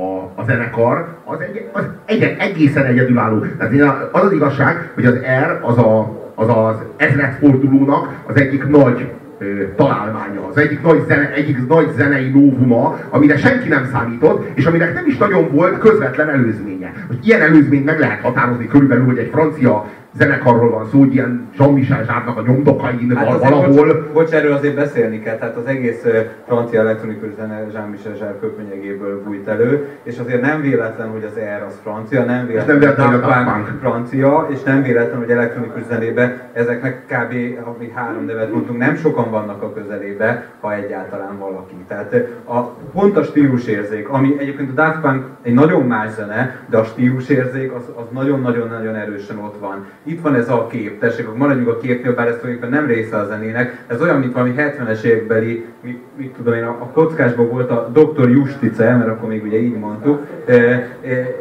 a, 0.00 0.32
a 0.34 0.44
zenekar, 0.46 1.16
az, 1.24 1.40
egy, 1.40 1.68
az 1.72 1.84
egy, 2.04 2.36
egészen 2.38 2.84
egyedülálló. 2.84 3.44
Tehát 3.58 4.08
az 4.12 4.22
az 4.22 4.32
igazság, 4.32 4.90
hogy 4.94 5.04
az 5.04 5.14
R 5.14 5.60
az 5.62 5.78
a, 5.78 6.22
az, 6.34 6.48
az 6.48 6.76
ezredfordulónak 6.96 8.08
az 8.26 8.36
egyik 8.36 8.66
nagy 8.66 9.12
ö, 9.38 9.44
találmánya, 9.76 10.46
az 10.50 10.56
egyik 10.56 10.82
nagy, 10.82 11.04
zene, 11.06 11.32
egyik 11.32 11.66
nagy 11.68 11.90
zenei 11.96 12.28
novuma, 12.28 12.98
amire 13.10 13.36
senki 13.36 13.68
nem 13.68 13.88
számított, 13.92 14.48
és 14.54 14.66
aminek 14.66 14.94
nem 14.94 15.06
is 15.06 15.16
nagyon 15.16 15.50
volt 15.52 15.78
közvetlen 15.78 16.28
előzménye. 16.28 16.92
Most 17.08 17.18
ilyen 17.22 17.40
előzményt 17.40 17.84
meg 17.84 17.98
lehet 17.98 18.20
határozni 18.20 18.66
körülbelül, 18.66 19.04
hogy 19.04 19.18
egy 19.18 19.30
francia 19.32 19.86
zenekarról 20.16 20.70
van 20.70 20.86
szó, 20.86 20.98
hogy 20.98 21.14
ilyen 21.14 21.48
Jean-Michel 21.58 22.04
Zsárnak 22.04 22.36
a 22.36 22.42
nyomdokain 22.46 23.16
hát 23.16 23.38
valahol. 23.38 24.10
Bocs, 24.12 24.30
erről 24.30 24.52
azért 24.52 24.74
beszélni 24.74 25.20
kell, 25.20 25.38
tehát 25.38 25.56
az 25.56 25.66
egész 25.66 26.06
francia 26.46 26.80
elektronikus 26.80 27.28
zene 27.38 27.66
Jean-Michel 27.72 28.14
Zsár 28.14 28.34
köpönyegéből 28.40 29.22
bújt 29.22 29.48
elő, 29.48 29.88
és 30.02 30.18
azért 30.18 30.40
nem 30.40 30.60
véletlen, 30.60 31.08
hogy 31.08 31.24
az 31.24 31.38
R 31.38 31.62
az 31.62 31.78
francia, 31.82 32.24
nem 32.24 32.46
véletlen, 32.46 32.66
nem 32.66 32.78
véletlen 32.78 33.06
hogy 33.06 33.22
a 33.22 33.52
Punk 33.52 33.78
francia, 33.80 34.46
és 34.50 34.62
nem 34.62 34.82
véletlen, 34.82 35.18
hogy 35.18 35.30
elektronikus 35.30 35.82
zenébe 35.88 36.50
ezeknek 36.52 37.04
kb. 37.06 37.34
amíg 37.76 37.92
három 37.94 38.24
nevet 38.24 38.52
mondtunk, 38.52 38.78
nem 38.78 38.96
sokan 38.96 39.30
vannak 39.30 39.62
a 39.62 39.72
közelébe, 39.72 40.46
ha 40.60 40.74
egyáltalán 40.74 41.38
valaki. 41.38 41.74
Tehát 41.88 42.14
a, 42.44 42.58
pont 42.92 43.16
a 43.16 43.22
stílusérzék, 43.22 44.08
ami 44.08 44.36
egyébként 44.38 44.70
a 44.70 44.72
Daft 44.72 45.00
Punk 45.00 45.24
egy 45.42 45.54
nagyon 45.54 45.82
más 45.82 46.10
zene, 46.12 46.56
de 46.66 46.76
a 46.76 46.84
stílusérzék 46.84 47.72
az, 47.72 47.82
az 47.94 48.04
nagyon-nagyon-nagyon 48.10 48.94
erősen 48.94 49.38
ott 49.38 49.56
van 49.60 49.86
itt 50.06 50.20
van 50.20 50.34
ez 50.34 50.48
a 50.48 50.66
kép, 50.66 51.00
tessék, 51.00 51.34
maradjunk 51.34 51.68
a 51.68 51.76
képnél, 51.76 52.14
bár 52.14 52.26
ez 52.26 52.36
tulajdonképpen 52.40 52.78
nem 52.78 52.86
része 52.86 53.16
a 53.16 53.26
zenének, 53.26 53.84
ez 53.86 54.00
olyan, 54.00 54.18
mint 54.18 54.32
valami 54.32 54.54
70-es 54.56 55.02
évekbeli, 55.02 55.64
mit, 55.80 56.02
mit 56.16 56.32
tudom 56.36 56.54
én, 56.54 56.64
a, 56.64 56.68
a 56.68 56.90
kockásban 56.92 57.48
volt 57.48 57.70
a 57.70 57.90
Dr. 57.92 58.28
Justice, 58.28 58.96
mert 58.96 59.08
akkor 59.08 59.28
még 59.28 59.42
ugye 59.44 59.58
így 59.58 59.78
mondtuk, 59.78 60.26
e, 60.46 60.54
e, 60.54 60.88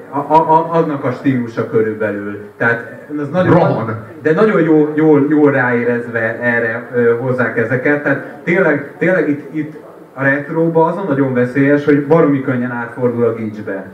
a, 0.10 0.18
a, 0.34 0.68
annak 0.72 1.04
a 1.04 1.12
stílusa 1.12 1.70
körülbelül. 1.70 2.40
Tehát 2.58 3.08
az 3.18 3.30
nagyon, 3.30 3.54
Rohan. 3.54 4.06
de 4.22 4.34
nagyon 4.34 4.62
jó, 4.62 4.92
jól, 4.96 5.26
jól 5.30 5.52
ráérezve 5.52 6.40
erre 6.42 6.90
e, 6.96 7.12
hozzák 7.20 7.58
ezeket, 7.58 8.04
tehát 8.04 8.40
tényleg, 8.44 8.92
tényleg 8.98 9.30
itt, 9.30 9.56
itt 9.56 9.76
a 10.14 10.24
retróba 10.24 10.86
azon 10.86 11.06
nagyon 11.08 11.34
veszélyes, 11.34 11.86
hogy 11.86 12.06
baromi 12.06 12.42
könnyen 12.42 12.72
átfordul 12.72 13.24
a 13.24 13.34
gicsbe. 13.34 13.86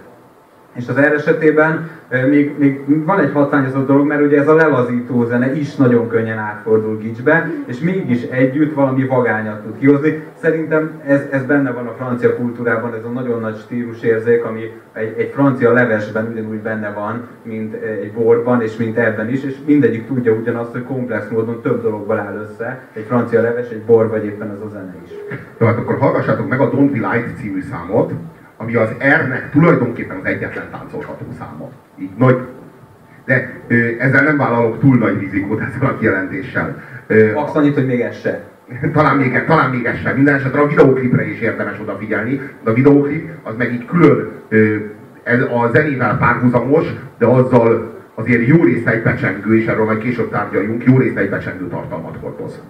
És 0.80 0.88
az 0.88 1.00
R 1.00 1.14
esetében 1.14 1.90
még, 2.30 2.56
még 2.58 3.06
van 3.06 3.20
egy 3.20 3.32
hatványozott 3.32 3.88
dolog, 3.88 4.08
mert 4.08 4.22
ugye 4.22 4.40
ez 4.40 4.48
a 4.48 4.56
lelazító 4.56 5.26
zene 5.26 5.56
is 5.56 5.76
nagyon 5.76 6.08
könnyen 6.08 6.38
átfordul 6.38 6.98
gicsbe, 6.98 7.52
és 7.66 7.80
mégis 7.80 8.22
együtt 8.22 8.74
valami 8.74 9.06
vagányat 9.06 9.62
tud 9.62 9.78
kihozni. 9.80 10.24
Szerintem 10.42 11.02
ez, 11.06 11.22
ez 11.32 11.44
benne 11.44 11.72
van 11.72 11.88
a 11.88 11.94
francia 11.98 12.36
kultúrában, 12.36 12.94
ez 12.94 13.04
a 13.04 13.10
nagyon 13.10 13.40
nagy 13.40 13.58
stílusérzék, 13.58 14.44
ami 14.44 14.62
egy, 14.94 15.16
egy 15.18 15.32
francia 15.34 15.74
levesben 15.74 16.28
ugyanúgy 16.32 16.60
benne 16.60 16.92
van, 16.92 17.28
mint 17.44 17.74
egy 17.74 18.12
borban, 18.12 18.62
és 18.62 18.78
mint 18.78 18.98
ebben 18.98 19.30
is, 19.30 19.44
és 19.44 19.56
mindegyik 19.66 20.08
tudja 20.08 20.34
ugyanazt, 20.34 20.72
hogy 20.72 20.84
komplex 20.84 21.30
módon 21.30 21.62
több 21.62 21.82
dologból 21.82 22.20
áll 22.20 22.48
össze, 22.50 22.82
egy 22.94 23.06
francia 23.08 23.42
leves, 23.42 23.70
egy 23.70 23.82
bor, 23.82 24.10
vagy 24.10 24.26
éppen 24.26 24.50
az 24.50 24.66
a 24.66 24.70
zene 24.70 24.96
is. 25.06 25.12
Jó, 25.58 25.68
hát 25.68 25.78
akkor 25.78 25.98
hallgassátok 25.98 26.50
meg 26.50 26.60
a 26.60 26.70
Don't 26.70 26.90
Be 26.92 27.12
Light 27.12 27.38
című 27.38 27.62
számot, 27.62 28.12
ami 28.62 28.76
az 28.76 28.90
R-nek 28.90 29.50
tulajdonképpen 29.52 30.18
az 30.18 30.26
egyetlen 30.26 30.70
táncolható 30.72 31.26
száma. 31.38 31.70
Így 31.98 32.10
nagy. 32.18 32.38
De 33.26 33.52
ö, 33.68 33.76
ezzel 34.00 34.24
nem 34.24 34.38
vállalok 34.38 34.80
túl 34.80 34.98
nagy 34.98 35.20
rizikót 35.20 35.62
ezzel 35.62 35.90
a 35.90 35.98
kijelentéssel. 35.98 36.84
Max 37.34 37.56
annyit, 37.56 37.74
hogy 37.74 37.86
még 37.86 38.02
ez 38.02 38.16
se. 38.16 38.44
talán 38.94 39.18
még, 39.18 39.44
talán 39.46 39.70
még 39.70 39.86
ez 39.86 39.98
sem. 39.98 40.16
Minden 40.16 40.36
esetre 40.36 40.62
a 40.62 40.68
videóklipre 40.68 41.30
is 41.30 41.40
érdemes 41.40 41.80
odafigyelni. 41.80 42.42
De 42.64 42.70
a 42.70 42.74
videóklip 42.74 43.30
az 43.44 43.56
meg 43.58 43.74
így 43.74 43.86
külön 43.86 44.32
ö, 44.50 44.76
ez 45.24 45.42
a 45.42 45.70
zenével 45.74 46.18
párhuzamos, 46.18 46.86
de 47.18 47.26
azzal 47.26 47.98
azért 48.16 48.48
jó 48.48 48.64
részt 48.64 48.88
egybecsengő, 48.88 49.58
és 49.58 49.66
erről 49.66 49.86
majd 49.86 50.00
később 50.00 50.30
tárgyaljunk, 50.30 50.84
jó 50.84 50.98
részt 50.98 51.18
egybecsengő 51.18 51.68
tartalmat 51.68 52.18
hordoz. 52.22 52.62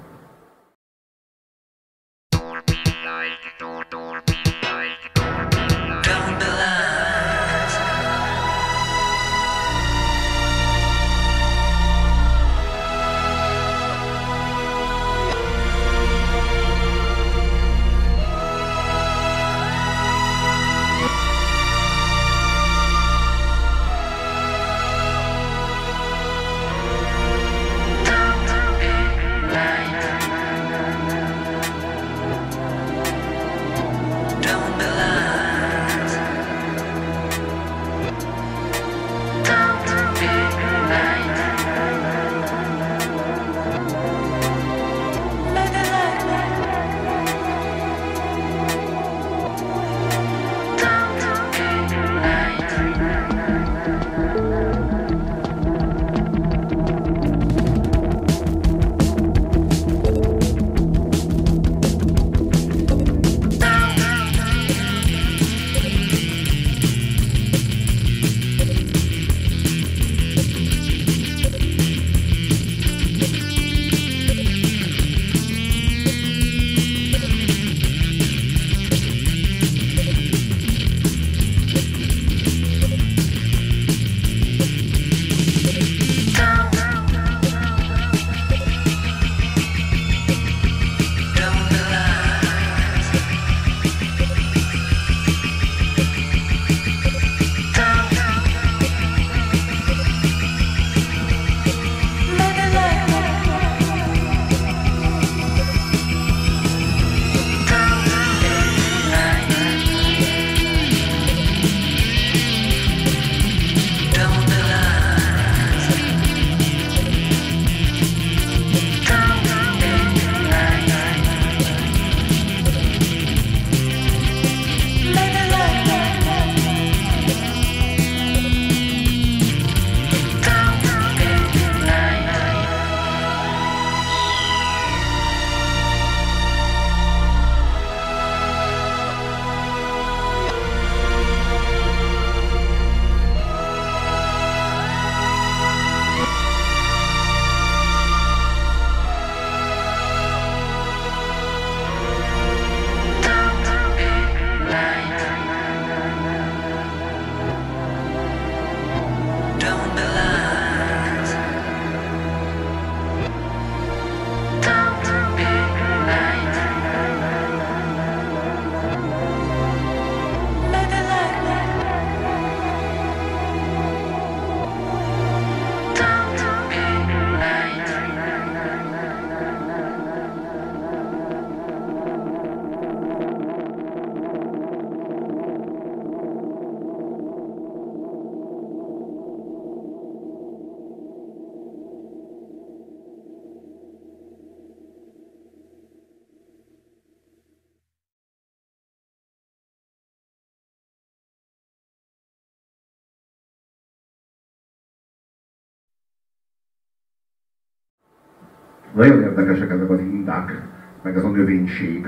Nagyon 208.99 209.21
érdekesek 209.21 209.71
ezek 209.71 209.89
az 209.89 209.99
indák, 209.99 210.61
meg 211.01 211.15
ez 211.15 211.23
a 211.23 211.29
növénység, 211.29 212.07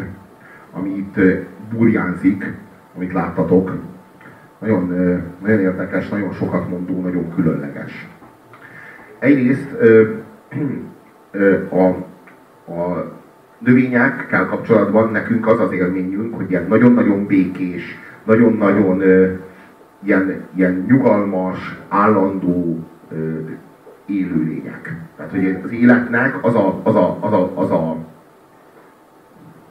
ami 0.72 0.90
itt 0.90 1.20
burjánzik, 1.74 2.54
amit 2.96 3.14
láttatok. 3.14 3.72
Nagyon, 4.60 4.88
nagyon 5.42 5.60
érdekes, 5.60 6.10
nagyon 6.10 6.32
sokat 6.32 6.70
mondó, 6.70 7.02
nagyon 7.02 7.34
különleges. 7.36 8.08
Egyrészt 9.20 9.68
a, 11.70 11.86
a 12.72 13.12
növényekkel 13.60 14.46
kapcsolatban 14.46 15.12
nekünk 15.12 15.48
az 15.48 15.60
az 15.60 15.72
élményünk, 15.72 16.36
hogy 16.36 16.50
ilyen 16.50 16.66
nagyon-nagyon 16.68 17.26
békés, 17.26 17.98
nagyon-nagyon 18.24 19.02
ilyen, 20.04 20.42
ilyen 20.56 20.86
nyugalmas, 20.88 21.80
állandó 21.90 22.80
élőlények. 24.12 24.96
Tehát, 25.16 25.32
hogy 25.32 25.58
az 25.64 25.72
életnek 25.72 26.46
az 26.46 26.56
a, 26.56 26.80
az 26.84 26.96
a, 26.96 27.18
az 27.22 27.34
a, 27.34 27.52
az 27.54 27.72
a, 27.72 27.96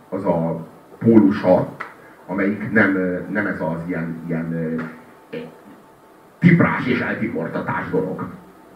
az 0.09 0.25
a 0.25 0.67
pólusa, 0.99 1.69
amelyik 2.27 2.73
nem, 2.73 2.99
nem 3.31 3.47
ez 3.47 3.61
az 3.61 3.79
ilyen, 3.87 4.17
ilyen 4.27 4.77
tiprás 6.39 6.87
és 6.87 7.01
eltiportatás 7.01 7.91
dolog. 7.91 8.27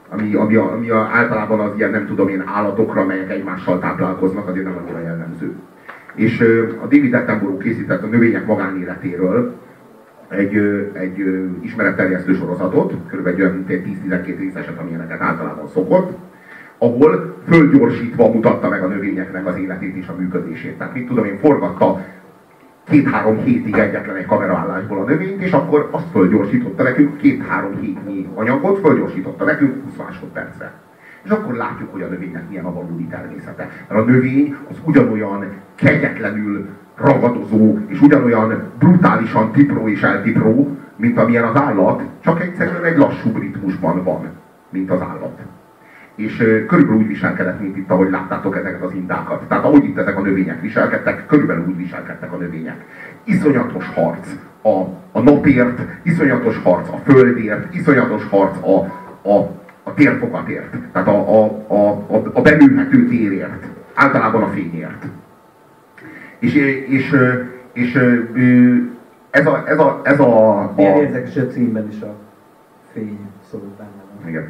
Ami, 0.09 0.35
ami, 0.35 0.57
ami 0.57 0.91
általában 0.91 1.61
az 1.61 1.73
ilyen, 1.77 1.91
nem 1.91 2.07
tudom 2.07 2.29
én, 2.29 2.43
állatokra, 2.47 3.05
melyek 3.05 3.31
egymással 3.31 3.79
táplálkoznak, 3.79 4.49
azért 4.49 4.65
nem 4.65 4.77
annyira 4.77 5.01
jellemző. 5.01 5.55
És 6.15 6.41
a 6.83 6.87
David 6.87 7.15
Attenborough 7.15 7.63
készített 7.63 8.03
a 8.03 8.07
növények 8.07 8.47
magánéletéről 8.47 9.59
egy, 10.37 10.57
egy 10.93 11.47
ismeretterjesztő 11.61 12.35
sorozatot, 12.35 12.95
kb. 13.11 13.27
egy 13.27 13.41
olyan 13.41 13.65
10-12 13.69 14.35
részeset, 14.39 14.79
amilyeneket 14.79 15.21
általában 15.21 15.69
szokott, 15.69 16.19
ahol 16.79 17.37
fölgyorsítva 17.49 18.33
mutatta 18.33 18.69
meg 18.69 18.83
a 18.83 18.87
növényeknek 18.87 19.47
az 19.47 19.57
életét 19.57 19.97
és 19.97 20.07
a 20.09 20.15
működését. 20.19 20.79
Tehát 20.79 20.95
mit 20.95 21.07
tudom 21.07 21.25
én, 21.25 21.39
forgatta 21.39 22.05
két-három 22.85 23.39
hétig 23.39 23.75
egyetlen 23.75 24.17
egy 24.17 24.27
kameraállásból 24.27 24.99
a 24.99 25.05
növényt, 25.05 25.43
és 25.43 25.53
akkor 25.53 25.89
azt 25.91 26.11
fölgyorsította 26.13 26.83
nekünk, 26.83 27.17
két-három 27.17 27.81
hétnyi 27.81 28.29
anyagot 28.35 28.79
fölgyorsította 28.79 29.45
nekünk 29.45 29.85
20 29.85 29.97
másodpercre. 29.97 30.73
És 31.25 31.31
akkor 31.31 31.55
látjuk, 31.55 31.93
hogy 31.93 32.03
a 32.03 32.07
növénynek 32.07 32.49
milyen 32.49 32.65
a 32.65 32.73
valódi 32.73 33.05
természete. 33.05 33.71
Mert 33.89 34.01
a 34.01 34.05
növény 34.05 34.57
az 34.71 34.77
ugyanolyan 34.85 35.47
kegyetlenül 35.75 36.69
ragadozó, 36.97 37.79
és 37.87 38.01
ugyanolyan 38.01 38.63
brutálisan 38.79 39.53
tipró 39.53 39.89
és 39.89 40.03
eltipró, 40.03 40.77
mint 40.97 41.19
amilyen 41.19 41.45
az 41.45 41.61
állat, 41.61 42.03
csak 42.21 42.43
egyszerűen 42.43 42.85
egy 42.85 42.97
lassú 42.97 43.39
ritmusban 43.39 44.05
van, 44.05 44.31
mint 44.71 44.91
az 44.91 45.01
állat 45.01 45.41
és 46.15 46.37
körülbelül 46.67 47.01
úgy 47.01 47.07
viselkedett, 47.07 47.61
mint 47.61 47.77
itt, 47.77 47.91
ahogy 47.91 48.11
láttátok 48.11 48.57
ezeket 48.57 48.83
az 48.83 48.93
indákat. 48.93 49.43
Tehát 49.49 49.65
ahogy 49.65 49.85
itt 49.85 49.99
ezek 49.99 50.17
a 50.17 50.21
növények 50.21 50.61
viselkedtek, 50.61 51.27
körülbelül 51.27 51.67
úgy 51.67 51.77
viselkedtek 51.77 52.33
a 52.33 52.37
növények. 52.37 52.85
Iszonyatos 53.25 53.89
harc 53.95 54.29
a, 54.63 54.83
a 55.13 55.21
napért, 55.21 55.81
iszonyatos 56.03 56.61
harc 56.63 56.89
a 56.89 57.01
földért, 57.05 57.75
iszonyatos 57.75 58.27
harc 58.29 58.57
a, 58.67 58.79
a, 59.29 59.51
a 59.83 59.95
térfokatért, 59.95 60.77
tehát 60.93 61.09
a, 61.09 61.43
a, 61.43 61.45
a, 61.69 61.89
a, 61.89 62.23
a 62.33 62.41
belülhető 62.41 63.07
térért, 63.07 63.65
általában 63.95 64.43
a 64.43 64.49
fényért. 64.49 65.07
És, 66.45 66.55
és, 66.55 66.87
és, 66.89 67.13
és 67.73 67.95
ez 69.31 69.47
a... 69.47 69.65
Ez 69.67 69.79
a, 69.79 70.01
ez 70.05 70.21
a, 70.21 70.59
a 70.59 70.73
Milyen 70.77 70.97
érdekes 70.97 71.37
a 71.37 71.47
címben 71.47 71.89
is 71.89 72.01
a 72.01 72.15
fény 72.93 73.19
szó 73.51 73.63
benne. 73.79 74.29
Igen. 74.29 74.49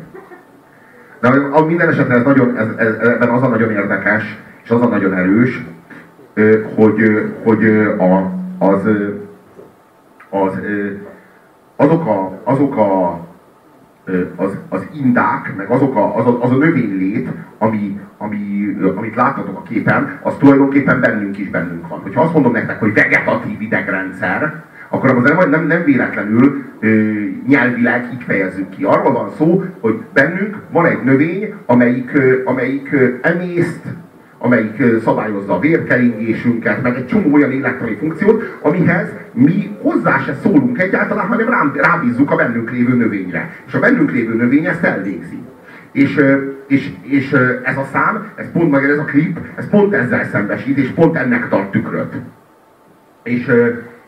De 1.20 1.28
a, 1.28 1.64
minden 1.64 1.88
esetre 1.88 2.14
ez 2.14 2.24
nagyon, 2.24 2.56
ez, 2.56 2.68
ez, 2.76 3.08
ebben 3.08 3.28
az 3.28 3.42
a 3.42 3.48
nagyon 3.48 3.70
érdekes, 3.70 4.38
és 4.62 4.70
az 4.70 4.80
a 4.80 4.86
nagyon 4.86 5.14
erős, 5.14 5.64
hogy, 6.74 7.32
hogy 7.42 7.64
a, 7.98 8.30
az, 8.58 8.84
az, 10.30 10.52
azok 11.76 12.06
a, 12.06 12.40
azok 12.44 12.76
a 12.76 13.20
az, 14.36 14.56
az 14.68 14.86
indák, 14.92 15.56
meg 15.56 15.70
azok 15.70 15.96
a, 15.96 16.16
az, 16.16 16.26
a, 16.26 16.42
az 16.42 16.50
a 16.50 16.56
növénylét, 16.56 17.28
ami, 17.58 18.00
ami, 18.24 18.76
amit 18.96 19.14
láttatok 19.14 19.58
a 19.58 19.62
képen, 19.62 20.18
az 20.22 20.34
tulajdonképpen 20.38 21.00
bennünk 21.00 21.38
is 21.38 21.48
bennünk 21.48 21.88
van. 21.88 21.98
Hogyha 21.98 22.22
azt 22.22 22.32
mondom 22.32 22.52
nektek, 22.52 22.78
hogy 22.78 22.94
vegetatív 22.94 23.60
idegrendszer, 23.60 24.62
akkor 24.88 25.10
az 25.10 25.22
nem, 25.22 25.50
nem, 25.50 25.66
nem 25.66 25.84
véletlenül 25.84 26.64
ö, 26.80 26.88
nyelvileg 27.46 28.08
így 28.12 28.22
fejezzük 28.22 28.68
ki. 28.68 28.84
Arról 28.84 29.12
van 29.12 29.30
szó, 29.36 29.64
hogy 29.80 30.00
bennünk 30.12 30.56
van 30.70 30.86
egy 30.86 31.02
növény, 31.04 31.54
amelyik, 31.66 32.10
ö, 32.14 32.40
amelyik 32.44 32.92
ö, 32.92 33.08
emészt, 33.22 33.82
amelyik 34.38 34.80
ö, 34.80 34.98
szabályozza 34.98 35.54
a 35.54 35.58
vérkeringésünket, 35.58 36.82
meg 36.82 36.96
egy 36.96 37.06
csomó 37.06 37.34
olyan 37.34 37.52
élettani 37.52 37.94
funkciót, 37.94 38.58
amihez 38.60 39.08
mi 39.32 39.76
hozzá 39.80 40.18
se 40.18 40.34
szólunk 40.42 40.78
egyáltalán, 40.78 41.26
hanem 41.26 41.48
rám, 41.48 41.72
rábízzuk 41.74 42.30
a 42.30 42.36
bennünk 42.36 42.70
lévő 42.70 42.94
növényre. 42.94 43.50
És 43.66 43.74
a 43.74 43.78
bennünk 43.78 44.10
lévő 44.12 44.34
növény 44.34 44.64
ezt 44.64 44.82
elvégzi. 44.82 45.38
És, 45.92 46.20
és, 46.66 46.90
és 47.02 47.32
ez 47.62 47.76
a 47.76 47.88
szám, 47.92 48.32
ez 48.34 48.50
pont, 48.52 48.70
meg 48.70 48.84
ez 48.84 48.98
a 48.98 49.04
klip, 49.04 49.38
ez 49.56 49.68
pont 49.68 49.94
ezzel 49.94 50.24
szembesít, 50.24 50.78
és 50.78 50.88
pont 50.88 51.16
ennek 51.16 51.48
tart 51.48 51.70
tükröt. 51.70 52.14
És, 53.22 53.50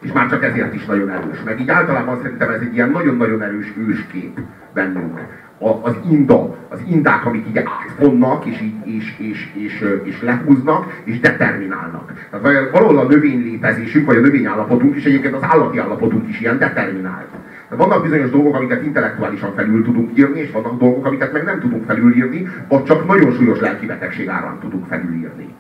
és 0.00 0.12
már 0.12 0.28
csak 0.28 0.44
ezért 0.44 0.74
is 0.74 0.84
nagyon 0.84 1.10
erős. 1.10 1.42
Meg 1.44 1.60
így 1.60 1.70
általában 1.70 2.20
szerintem 2.22 2.50
ez 2.50 2.60
egy 2.60 2.74
ilyen 2.74 2.90
nagyon-nagyon 2.90 3.42
erős 3.42 3.72
őskép 3.88 4.38
bennünk. 4.74 5.18
A, 5.58 5.68
az 5.82 5.94
inda, 6.10 6.56
az 6.68 6.80
indák, 6.88 7.26
amik 7.26 7.46
így 7.48 7.58
átfonnak, 7.58 8.46
és, 8.46 8.60
így, 8.60 8.86
és, 8.86 9.14
és, 9.18 9.48
és, 9.54 9.84
és 10.02 10.22
lehúznak, 10.22 11.00
és 11.04 11.20
determinálnak. 11.20 12.12
Tehát 12.30 12.70
valahol 12.70 12.98
a 12.98 13.08
növény 13.08 13.42
létezésünk, 13.42 14.06
vagy 14.06 14.16
a 14.16 14.20
növény 14.20 14.46
állapotunk, 14.46 14.96
és 14.96 15.04
egyébként 15.04 15.34
az 15.34 15.42
állati 15.42 15.78
állapotunk 15.78 16.28
is 16.28 16.40
ilyen 16.40 16.58
determinált. 16.58 17.28
Vannak 17.68 18.02
bizonyos 18.02 18.30
dolgok, 18.30 18.54
amiket 18.54 18.84
intellektuálisan 18.84 19.54
felül 19.54 19.84
tudunk 19.84 20.18
írni, 20.18 20.40
és 20.40 20.50
vannak 20.50 20.78
dolgok, 20.78 21.06
amiket 21.06 21.32
meg 21.32 21.44
nem 21.44 21.60
tudunk 21.60 21.84
felülírni, 21.84 22.48
vagy 22.68 22.84
csak 22.84 23.06
nagyon 23.06 23.32
súlyos 23.32 23.60
lelki 23.60 23.86
betegség 23.86 24.28
árán 24.28 24.58
tudunk 24.60 24.86
felülírni. 24.86 25.54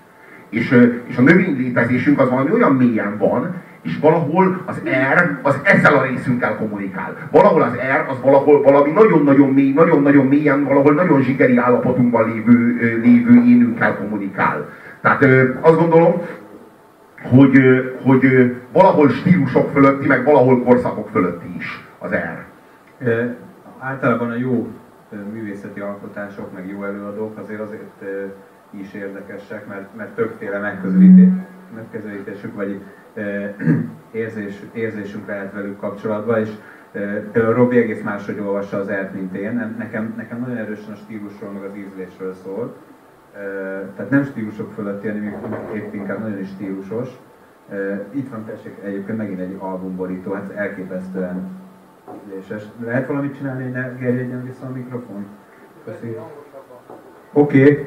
És, 0.50 0.88
és 1.06 1.16
a 1.16 1.22
növény 1.22 1.56
létezésünk 1.56 2.20
az 2.20 2.30
valami 2.30 2.52
olyan 2.52 2.72
mélyen 2.72 3.16
van, 3.18 3.54
és 3.82 3.98
valahol 4.00 4.62
az 4.66 4.82
R 5.14 5.38
az 5.42 5.60
ezzel 5.62 5.94
a 5.94 6.02
részünkkel 6.02 6.56
kommunikál. 6.56 7.16
Valahol 7.30 7.62
az 7.62 7.72
R 7.72 8.10
az 8.10 8.20
valahol 8.22 8.62
valami 8.62 8.90
nagyon-nagyon 8.90 9.52
mély, 9.52 9.72
nagyon-nagyon 9.72 10.26
mélyen, 10.26 10.64
valahol 10.64 10.94
nagyon 10.94 11.22
zsigeri 11.22 11.56
állapotunkban 11.56 12.32
lévő, 12.32 12.76
lévő 13.02 13.32
énünkkel 13.32 13.96
kommunikál. 13.96 14.68
Tehát 15.00 15.24
azt 15.60 15.78
gondolom, 15.78 16.14
hogy, 17.22 17.58
hogy 18.02 18.54
valahol 18.72 19.08
stílusok 19.08 19.70
fölötti, 19.72 20.06
meg 20.06 20.24
valahol 20.24 20.62
korszakok 20.62 21.08
fölötti 21.08 21.46
is 21.58 21.85
az 22.06 22.14
R. 22.14 22.44
E, 23.08 23.36
általában 23.78 24.30
a 24.30 24.36
jó 24.36 24.68
művészeti 25.32 25.80
alkotások, 25.80 26.52
meg 26.52 26.68
jó 26.68 26.84
előadók 26.84 27.38
azért 27.38 27.60
azért 27.60 28.02
is 28.70 28.94
érdekesek, 28.94 29.66
mert, 29.66 29.96
mert 29.96 30.14
többféle 30.14 30.58
megközelítés, 30.58 31.28
megközelítésük, 31.74 32.54
vagy 32.54 32.80
érzés, 34.10 34.62
érzésünk 34.72 35.26
lehet 35.26 35.52
velük 35.52 35.80
kapcsolatban, 35.80 36.40
és 36.40 36.50
például 37.32 37.54
Robi 37.54 37.78
egész 37.78 38.02
máshogy 38.02 38.38
olvassa 38.38 38.78
az 38.78 38.88
ert, 38.88 39.14
mint 39.14 39.34
én. 39.34 39.74
Nekem, 39.78 40.14
nekem 40.16 40.40
nagyon 40.40 40.56
erősen 40.56 40.92
a 40.92 40.96
stílusról, 40.96 41.50
meg 41.50 41.62
az 41.62 41.76
ízlésről 41.76 42.34
szól. 42.34 42.76
Tehát 43.96 44.10
nem 44.10 44.24
stílusok 44.24 44.72
fölötti, 44.72 45.06
hanem 45.08 45.34
épp 45.74 45.94
inkább 45.94 46.20
nagyon 46.20 46.38
is 46.38 46.48
stílusos. 46.48 47.08
Itt 48.10 48.30
van 48.30 48.44
tessék 48.44 48.76
egyébként 48.84 49.18
megint 49.18 49.40
egy 49.40 49.56
albumborító, 49.58 50.32
hát 50.32 50.50
elképesztően 50.50 51.50
ízléses. 52.26 52.62
Lehet 52.84 53.06
valamit 53.06 53.36
csinálni, 53.36 53.62
hogy 53.62 53.72
ne 53.72 53.92
gerjedjen 54.00 54.44
vissza 54.44 54.66
a 54.66 54.72
mikrofon? 54.74 55.26
Köszi. 55.84 56.16
Oké. 57.32 57.62
Okay. 57.62 57.86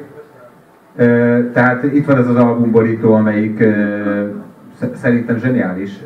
Tehát 1.52 1.84
itt 1.84 2.06
van 2.06 2.18
ez 2.18 2.28
az 2.28 2.36
albumborító, 2.36 3.14
amelyik 3.14 3.64
szerintem 4.94 5.38
zseniális, 5.38 6.00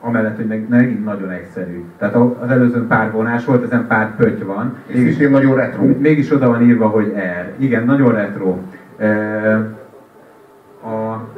amellett, 0.00 0.36
hogy 0.36 0.46
meg 0.46 0.68
megint 0.68 1.04
nagyon 1.04 1.30
egyszerű. 1.30 1.84
Tehát 1.98 2.14
az 2.14 2.50
előzőn 2.50 2.86
pár 2.86 3.12
vonás 3.12 3.44
volt, 3.44 3.64
ezen 3.64 3.86
pár 3.86 4.16
pötty 4.16 4.42
van. 4.42 4.76
Mégis 4.92 5.18
én 5.18 5.30
nagyon 5.30 5.56
retro. 5.56 5.84
Mégis 5.84 6.30
oda 6.30 6.48
van 6.48 6.62
írva, 6.62 6.88
hogy 6.88 7.12
R. 7.16 7.62
Igen, 7.62 7.84
nagyon 7.84 8.12
retro. 8.12 8.58
A, 10.82 11.28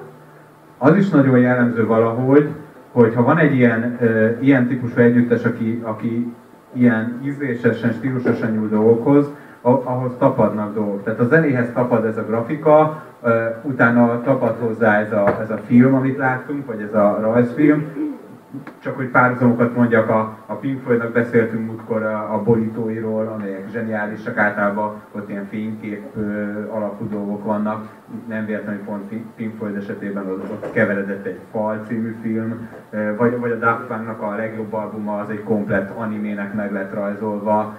az 0.79 0.97
is 0.97 1.09
nagyon 1.09 1.38
jellemző 1.38 1.87
valahogy, 1.87 2.49
hogy 2.94 3.14
ha 3.14 3.22
van 3.22 3.38
egy 3.38 3.54
ilyen, 3.54 3.98
ilyen 4.40 4.66
típusú 4.66 5.00
együttes, 5.00 5.44
aki, 5.44 5.80
aki 5.85 6.35
ilyen 6.72 7.20
ízlésesen, 7.24 7.92
stílusosan 7.92 8.50
nyúl 8.50 8.68
dolgokhoz, 8.68 9.30
ahhoz 9.61 10.12
tapadnak 10.18 10.74
dolgok. 10.74 11.02
Tehát 11.02 11.20
a 11.20 11.24
zenéhez 11.24 11.72
tapad 11.72 12.04
ez 12.04 12.16
a 12.16 12.24
grafika, 12.24 13.02
utána 13.62 14.20
tapad 14.22 14.57
hozzá 14.59 15.00
ez 15.00 15.12
a, 15.12 15.40
ez 15.40 15.50
a 15.50 15.57
film, 15.57 15.94
amit 15.94 16.16
láttunk, 16.16 16.66
vagy 16.66 16.80
ez 16.80 16.94
a 16.94 17.18
rajzfilm, 17.20 17.85
csak 18.78 18.96
hogy 18.96 19.07
párhuzamokat 19.07 19.74
mondjak, 19.74 20.09
a, 20.09 20.37
a 20.46 20.54
Pink 20.54 20.83
Floydnak 20.83 21.12
beszéltünk 21.12 21.66
múltkor 21.66 22.02
a, 22.02 22.35
a 22.35 22.42
borítóiról, 22.42 23.33
amelyek 23.38 23.68
zseniálisak, 23.72 24.37
általában 24.37 24.92
ott 25.12 25.30
ilyen 25.30 25.46
fénykép 25.50 26.02
alapú 26.94 27.09
dolgok 27.09 27.44
vannak, 27.44 27.88
nem 28.28 28.46
véletlenül 28.46 28.85
pont 28.85 29.12
Pink 29.37 29.57
Floyd 29.57 29.76
esetében 29.76 30.26
ott, 30.26 30.72
keveredett 30.72 31.26
egy 31.26 31.38
Fal 31.50 31.85
című 31.87 32.16
film, 32.22 32.68
vagy, 33.16 33.38
vagy 33.38 33.50
a 33.50 33.54
Daft 33.54 33.87
Punknak 33.87 34.22
a 34.22 34.35
legjobb 34.35 34.72
albuma 34.72 35.18
az 35.18 35.30
egy 35.30 35.42
komplett 35.42 35.96
animének 35.96 36.54
meg 36.54 36.72
lett 36.72 36.94
rajzolva, 36.94 37.76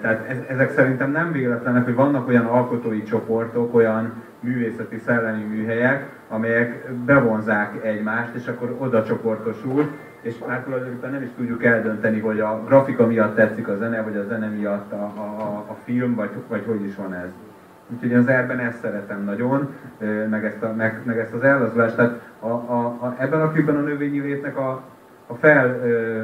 tehát 0.00 0.28
ez, 0.28 0.36
ezek 0.48 0.70
szerintem 0.70 1.10
nem 1.10 1.32
véletlenek, 1.32 1.84
hogy 1.84 1.94
vannak 1.94 2.28
olyan 2.28 2.44
alkotói 2.44 3.02
csoportok, 3.02 3.74
olyan 3.74 4.12
művészeti 4.40 4.98
szellemi 4.98 5.42
műhelyek, 5.42 6.08
amelyek 6.28 6.92
bevonzák 7.04 7.84
egymást, 7.84 8.34
és 8.34 8.46
akkor 8.46 8.76
oda 8.78 9.04
csoportosul, 9.04 9.90
és 10.20 10.34
már 10.46 10.62
tulajdonképpen 10.62 11.10
nem 11.10 11.22
is 11.22 11.28
tudjuk 11.36 11.64
eldönteni, 11.64 12.20
hogy 12.20 12.40
a 12.40 12.62
grafika 12.66 13.06
miatt 13.06 13.34
tetszik 13.34 13.68
a 13.68 13.76
zene, 13.76 14.02
vagy 14.02 14.16
a 14.16 14.24
zene 14.28 14.46
miatt 14.46 14.92
a, 14.92 15.02
a, 15.16 15.64
a 15.68 15.76
film, 15.84 16.14
vagy, 16.14 16.30
vagy 16.48 16.64
hogy 16.66 16.84
is 16.84 16.94
van 16.94 17.14
ez. 17.14 17.47
Úgyhogy 17.92 18.14
az 18.14 18.28
erben 18.28 18.58
ezt 18.58 18.78
szeretem 18.78 19.24
nagyon, 19.24 19.66
meg 20.30 20.44
ezt, 20.44 20.62
a, 20.62 20.72
meg, 20.76 21.00
meg 21.04 21.18
ezt 21.18 21.32
az 21.32 21.42
ellazulást. 21.42 21.96
Tehát 21.96 22.20
A, 22.38 22.46
a, 22.46 22.84
a, 22.84 23.14
ebben 23.18 23.40
a 23.40 23.50
klipben 23.50 23.76
a 23.76 23.80
növényi 23.80 24.20
létnek 24.20 24.56
a, 24.56 24.82
a 25.26 25.34
fel, 25.34 25.78
ö, 25.82 26.22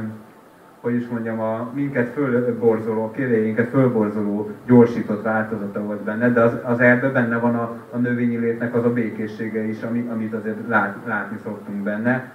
hogy 0.81 0.95
is 0.95 1.07
mondjam, 1.07 1.41
a 1.41 1.71
minket 1.73 2.09
fölborzoló, 2.09 3.11
kéréinket 3.11 3.69
fölborzoló 3.69 4.49
gyorsított 4.67 5.23
változata 5.23 5.83
volt 5.83 6.01
benne, 6.01 6.29
de 6.29 6.41
az, 6.41 6.57
az 6.63 6.81
erbe 6.81 7.09
benne 7.09 7.37
van 7.37 7.55
a, 7.55 7.71
a 7.91 7.97
növényi 7.97 8.37
létnek 8.37 8.75
az 8.75 8.85
a 8.85 8.93
békészsége 8.93 9.63
is, 9.63 9.83
ami, 9.83 10.07
amit 10.11 10.33
azért 10.33 10.69
lát, 10.69 10.97
látni 11.07 11.37
szoktunk 11.37 11.83
benne 11.83 12.33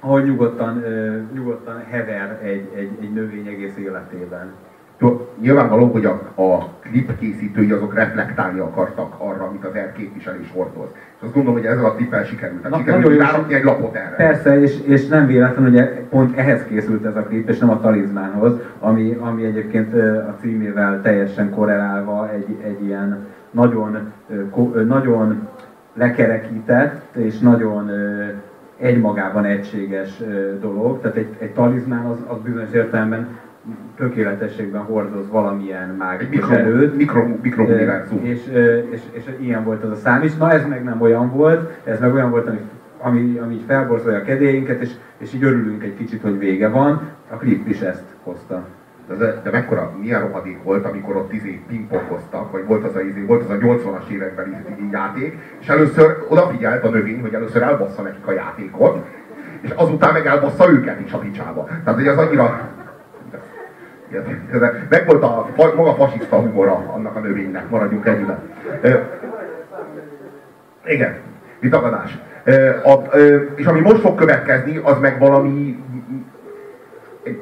ahol 0.00 0.20
nyugodtan, 0.20 0.82
nyugodtan 1.32 1.78
hever 1.88 2.38
egy, 2.42 2.68
egy, 2.74 2.90
egy 3.00 3.12
növény 3.12 3.46
egész 3.46 3.76
életében. 3.76 4.52
Nyilvánvaló, 5.40 5.86
hogy 5.86 6.04
a, 6.04 6.10
a 6.34 6.68
klip 6.80 7.18
készítői 7.18 7.70
azok 7.70 7.94
reflektálni 7.94 8.58
akartak 8.58 9.14
arra, 9.18 9.44
amit 9.44 9.64
az 9.64 9.72
R 9.72 9.92
képviselés 9.92 10.50
hordoz. 10.52 10.88
És 10.94 11.22
azt 11.22 11.32
gondolom, 11.32 11.58
hogy 11.58 11.68
ezzel 11.68 11.84
a 11.84 11.94
klippel 11.94 12.24
sikerült. 12.24 12.68
Na, 12.68 12.76
sikerült 12.76 13.52
egy 13.52 13.64
lapot 13.64 13.94
erre. 13.94 14.14
Persze, 14.16 14.60
és, 14.60 14.80
és 14.86 15.06
nem 15.06 15.26
véletlen, 15.26 15.64
hogy 15.64 15.76
e- 15.76 16.02
pont 16.10 16.36
ehhez 16.36 16.64
készült 16.64 17.04
ez 17.04 17.16
a 17.16 17.22
klip, 17.22 17.48
és 17.48 17.58
nem 17.58 17.70
a 17.70 17.80
talizmánhoz, 17.80 18.52
ami, 18.80 19.18
ami 19.20 19.44
egyébként 19.44 19.94
a 20.28 20.36
címével 20.40 21.00
teljesen 21.02 21.50
korrelálva 21.50 22.30
egy, 22.32 22.56
egy 22.64 22.84
ilyen 22.84 23.26
nagyon, 23.50 24.12
nagyon 24.86 25.48
lekerekített 25.94 27.16
és 27.16 27.38
nagyon 27.38 27.90
egymagában 28.78 29.44
egységes 29.44 30.22
dolog, 30.60 31.00
tehát 31.00 31.16
egy, 31.16 31.36
egy 31.38 31.52
talizmán 31.52 32.04
az, 32.04 32.16
az 32.26 32.36
bizonyos 32.44 32.72
értelemben 32.72 33.28
tökéletességben 33.98 34.82
hordoz 34.82 35.30
valamilyen 35.30 35.88
mágikus 35.88 36.34
mikro, 36.34 36.54
erőt. 36.54 36.96
Mikro, 36.96 37.26
mikro 37.42 37.64
és, 38.22 38.40
és, 38.90 39.00
és, 39.12 39.24
ilyen 39.40 39.64
volt 39.64 39.82
az 39.84 39.90
a 39.90 39.94
szám 39.94 40.22
is. 40.22 40.34
Na 40.34 40.52
ez 40.52 40.66
meg 40.66 40.84
nem 40.84 41.00
olyan 41.00 41.30
volt, 41.30 41.70
ez 41.84 42.00
meg 42.00 42.14
olyan 42.14 42.30
volt, 42.30 42.46
ami, 42.46 42.58
ami, 42.98 43.38
ami 43.42 43.54
így 43.54 43.64
felborzolja 43.66 44.18
a 44.18 44.22
kedélyinket, 44.22 44.82
és, 44.82 44.90
és 45.18 45.34
így 45.34 45.44
örülünk 45.44 45.82
egy 45.82 45.96
kicsit, 45.96 46.22
hogy 46.22 46.38
vége 46.38 46.68
van. 46.68 47.00
A 47.30 47.36
klip 47.36 47.68
is 47.68 47.80
ezt 47.80 48.04
hozta. 48.22 48.64
De, 49.18 49.40
de 49.42 49.50
mekkora, 49.50 49.92
milyen 50.00 50.20
rohadék 50.20 50.62
volt, 50.62 50.84
amikor 50.84 51.16
ott 51.16 51.32
izé 51.32 51.60
pingpongoztak, 51.68 52.52
vagy 52.52 52.66
volt 52.66 52.84
az 52.84 52.94
a, 52.94 53.00
izé, 53.00 53.20
volt 53.20 53.42
az 53.42 53.50
a 53.50 53.56
80-as 53.56 54.08
években 54.08 54.46
izé, 54.48 54.88
játék, 54.92 55.38
és 55.60 55.68
először 55.68 56.24
odafigyelt 56.28 56.84
a 56.84 56.90
növény, 56.90 57.20
hogy 57.20 57.34
először 57.34 57.62
elbassza 57.62 58.02
nekik 58.02 58.26
a 58.26 58.32
játékot, 58.32 59.06
és 59.60 59.70
azután 59.70 60.12
meg 60.12 60.26
elbassza 60.26 60.70
őket 60.70 61.00
is 61.04 61.12
a 61.12 61.18
picsába. 61.18 61.64
Tehát, 61.84 61.98
hogy 61.98 62.08
az 62.08 62.18
annyira... 62.18 62.76
Meg 64.88 65.06
volt 65.06 65.22
a 65.22 65.48
maga 65.56 65.94
fasiszta 65.94 66.36
humora 66.36 66.92
annak 66.94 67.16
a 67.16 67.20
növénynek, 67.20 67.68
maradjunk 67.68 68.06
ennyiben. 68.06 68.38
Igen, 70.84 71.16
vitagadás. 71.60 72.18
A, 72.84 73.16
és 73.54 73.66
ami 73.66 73.80
most 73.80 74.00
fog 74.00 74.14
következni, 74.14 74.76
az 74.76 74.98
meg 74.98 75.18
valami 75.18 75.84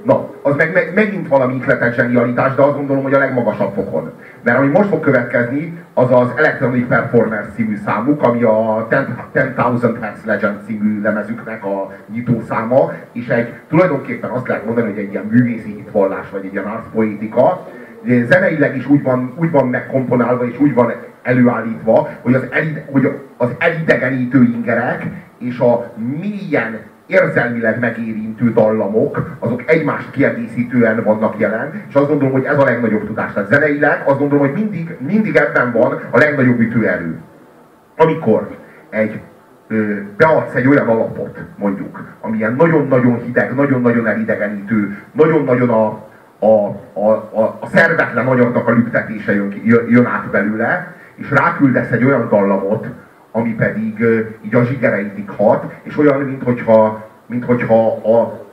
na, 0.04 0.30
az 0.42 0.56
meg, 0.56 0.72
meg, 0.72 0.92
megint 0.94 1.28
valami 1.28 1.54
ihletes 1.54 1.94
zsenialitás, 1.94 2.54
de 2.54 2.62
azt 2.62 2.76
gondolom, 2.76 3.02
hogy 3.02 3.14
a 3.14 3.18
legmagasabb 3.18 3.74
fokon. 3.74 4.10
Mert 4.42 4.58
ami 4.58 4.68
most 4.68 4.88
fog 4.88 5.00
következni, 5.00 5.78
az 5.94 6.12
az 6.12 6.28
Electronic 6.36 6.88
Performance 6.88 7.50
című 7.54 7.76
számuk, 7.84 8.22
ami 8.22 8.42
a 8.42 8.86
10,000 9.32 9.98
Hertz 10.00 10.24
Legend 10.24 10.56
című 10.66 11.00
lemezüknek 11.00 11.64
a 11.64 11.92
nyitószáma, 12.12 12.92
és 13.12 13.28
egy, 13.28 13.52
tulajdonképpen 13.68 14.30
azt 14.30 14.48
lehet 14.48 14.64
mondani, 14.64 14.90
hogy 14.90 14.98
egy 14.98 15.10
ilyen 15.10 15.28
művészi 15.30 15.74
hitvallás, 15.74 16.30
vagy 16.30 16.44
egy 16.44 16.52
ilyen 16.52 16.64
artpoétika, 16.64 17.66
zeneileg 18.04 18.76
is 18.76 18.86
úgy 18.86 19.02
van, 19.02 19.32
úgy 19.36 19.50
van 19.50 19.68
megkomponálva, 19.68 20.44
és 20.44 20.60
úgy 20.60 20.74
van 20.74 20.92
előállítva, 21.22 22.08
hogy 22.22 22.34
az, 22.34 22.46
elide, 22.50 22.84
hogy 22.90 23.10
az 23.36 23.48
elidegenítő 23.58 24.42
ingerek 24.42 25.06
és 25.38 25.58
a 25.58 25.92
mélyen 26.20 26.78
érzelmileg 27.06 27.78
megérintő 27.78 28.52
dallamok, 28.52 29.36
azok 29.38 29.62
egymást 29.70 30.10
kiegészítően 30.10 31.02
vannak 31.04 31.38
jelen, 31.38 31.82
és 31.88 31.94
azt 31.94 32.08
gondolom, 32.08 32.32
hogy 32.32 32.44
ez 32.44 32.58
a 32.58 32.64
legnagyobb 32.64 33.06
tudás. 33.06 33.32
Tehát 33.32 33.48
zeneileg 33.48 34.02
azt 34.04 34.18
gondolom, 34.18 34.46
hogy 34.46 34.54
mindig, 34.54 34.96
mindig 34.98 35.36
ebben 35.36 35.72
van 35.72 36.00
a 36.10 36.18
legnagyobb 36.18 36.60
ütőerő. 36.60 37.18
Amikor 37.96 38.56
egy 38.90 39.20
ö, 39.68 39.94
beadsz 40.16 40.54
egy 40.54 40.66
olyan 40.66 40.88
alapot, 40.88 41.38
mondjuk, 41.56 42.14
ami 42.20 42.36
ilyen 42.36 42.54
nagyon-nagyon 42.54 43.20
hideg, 43.20 43.54
nagyon-nagyon 43.54 44.06
elidegenítő, 44.06 44.98
nagyon-nagyon 45.12 45.68
a, 45.68 46.04
a, 46.38 46.66
a, 46.92 47.10
a, 47.32 47.58
a 47.60 47.66
szervetlen 47.72 48.26
agyadnak 48.26 48.68
a 48.68 48.72
lüktetése 48.72 49.34
jön, 49.34 49.54
jön 49.88 50.06
át 50.06 50.30
belőle, 50.30 50.94
és 51.14 51.30
ráküldesz 51.30 51.90
egy 51.90 52.04
olyan 52.04 52.28
dallamot, 52.28 52.86
ami 53.36 53.54
pedig 53.54 54.04
így 54.44 54.54
a 54.54 54.64
zsigereidig 54.64 55.30
hat, 55.30 55.72
és 55.82 55.98
olyan, 55.98 56.20
mintha 56.20 57.04
mint 57.26 57.44
hogyha 57.44 57.86
a, 57.86 58.46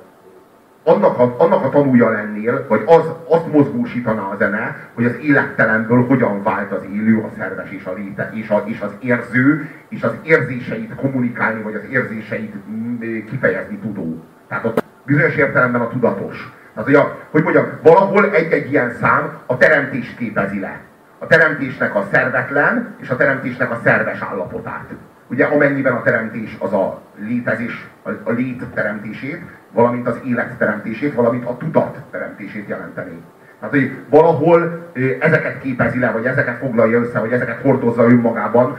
annak 0.83 1.19
a, 1.19 1.35
annak 1.37 1.63
a 1.63 1.69
tanúja 1.69 2.09
lennél, 2.09 2.65
vagy 2.67 2.81
az, 2.85 3.11
azt 3.27 3.51
mozgósítaná 3.51 4.21
a 4.21 4.35
zene, 4.37 4.89
hogy 4.93 5.05
az 5.05 5.17
élettelenből 5.21 6.05
hogyan 6.05 6.43
vált 6.43 6.71
az 6.71 6.83
élő, 6.93 7.17
a 7.17 7.29
szerves 7.37 7.71
és, 7.71 7.85
a 7.85 7.93
léte, 7.93 8.31
és, 8.33 8.49
a, 8.49 8.63
és 8.65 8.81
az 8.81 8.91
érző, 8.99 9.69
és 9.89 10.03
az 10.03 10.15
érzéseit 10.23 10.95
kommunikálni, 10.95 11.61
vagy 11.61 11.75
az 11.75 11.83
érzéseit 11.91 12.53
mm, 12.71 13.25
kifejezni 13.29 13.77
tudó. 13.77 14.23
Tehát 14.47 14.65
a 14.65 14.73
bizonyos 15.05 15.35
értelemben 15.35 15.81
a 15.81 15.87
tudatos. 15.87 16.53
Tehát, 16.73 16.89
hogy, 16.89 16.95
a, 16.95 17.17
hogy 17.29 17.43
mondjam, 17.43 17.65
valahol 17.83 18.31
egy-egy 18.31 18.71
ilyen 18.71 18.93
szám 18.93 19.37
a 19.45 19.57
teremtést 19.57 20.17
képezi 20.17 20.59
le 20.59 20.79
a 21.23 21.27
teremtésnek 21.27 21.95
a 21.95 22.07
szervetlen 22.11 22.95
és 23.01 23.09
a 23.09 23.15
teremtésnek 23.15 23.71
a 23.71 23.79
szerves 23.83 24.21
állapotát. 24.21 24.85
Ugye 25.27 25.45
amennyiben 25.45 25.93
a 25.93 26.01
teremtés 26.01 26.55
az 26.59 26.73
a 26.73 27.01
létezés, 27.27 27.87
a, 28.23 28.31
lét 28.31 28.63
teremtését, 28.73 29.41
valamint 29.71 30.07
az 30.07 30.19
élet 30.25 30.57
teremtését, 30.57 31.13
valamint 31.13 31.45
a 31.45 31.57
tudat 31.57 31.97
teremtését 32.11 32.67
jelenteni. 32.67 33.23
Tehát, 33.59 33.75
hogy 33.75 33.97
valahol 34.09 34.91
ezeket 35.19 35.59
képezi 35.59 35.99
le, 35.99 36.11
vagy 36.11 36.25
ezeket 36.25 36.57
foglalja 36.57 36.99
össze, 36.99 37.19
vagy 37.19 37.31
ezeket 37.31 37.61
hordozza 37.61 38.03
önmagában, 38.03 38.77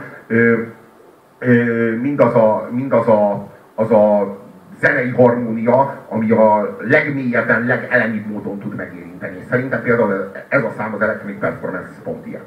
mindaz 2.01 2.35
a, 2.35 2.67
mindaz 2.71 3.07
a, 3.07 3.47
az 3.75 3.91
a 3.91 4.37
zenei 4.79 5.09
harmónia, 5.09 6.05
ami 6.09 6.31
a 6.31 6.77
legmélyebben, 6.79 7.65
legelemibb 7.65 8.27
módon 8.27 8.59
tud 8.59 8.75
megérinteni. 8.75 9.45
Szerintem 9.49 9.81
például 9.81 10.31
ez 10.49 10.63
a 10.63 10.71
szám 10.77 10.93
az 10.93 11.01
Electronic 11.01 11.39
Performance 11.39 12.01
pont 12.03 12.25
ilyen. 12.25 12.43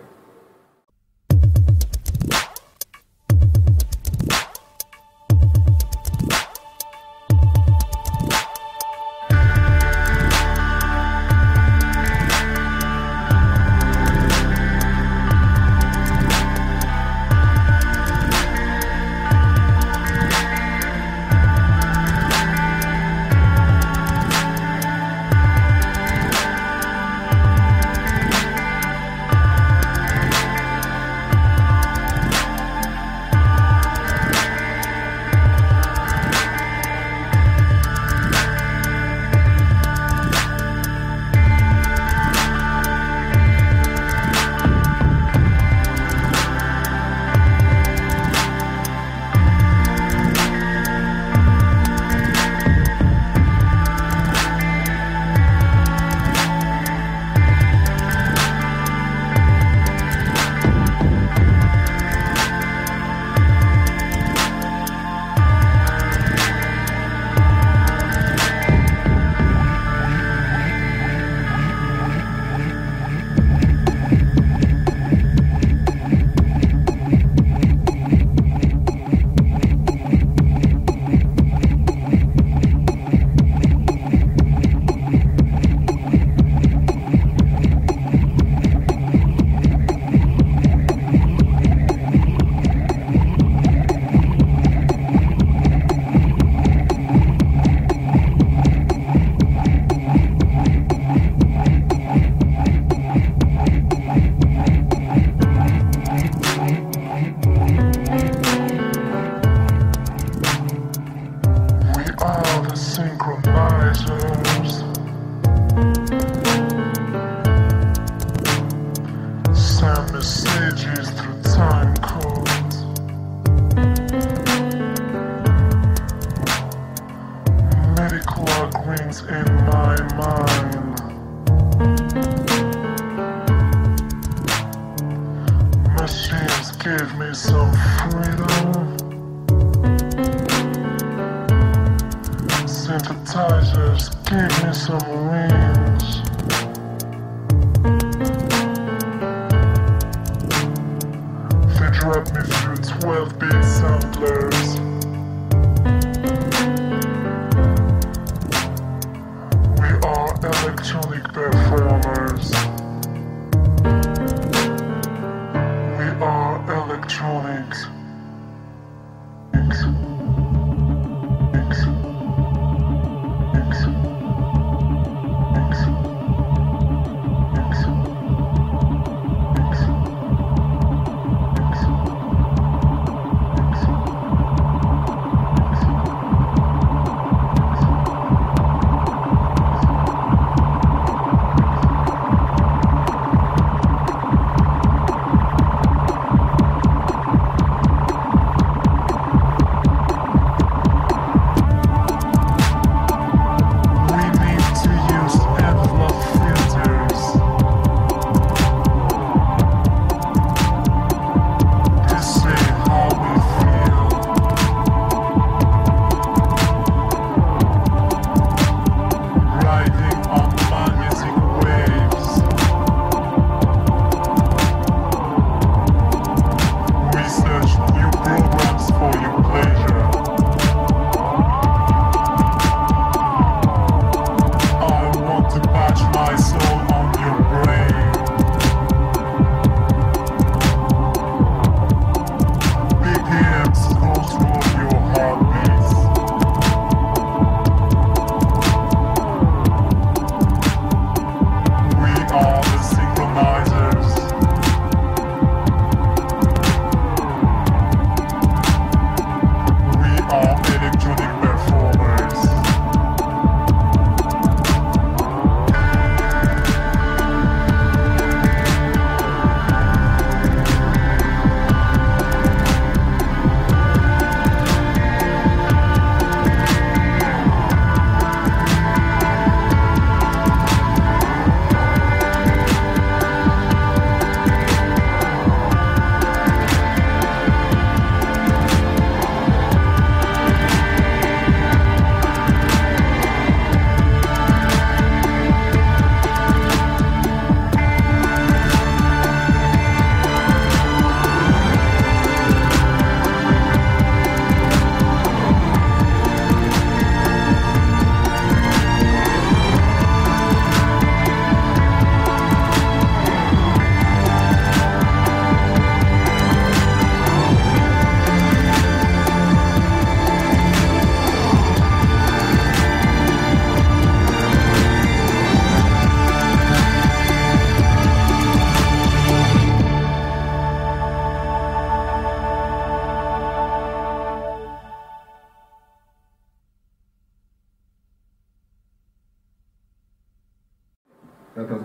shoulders. 167.18 167.97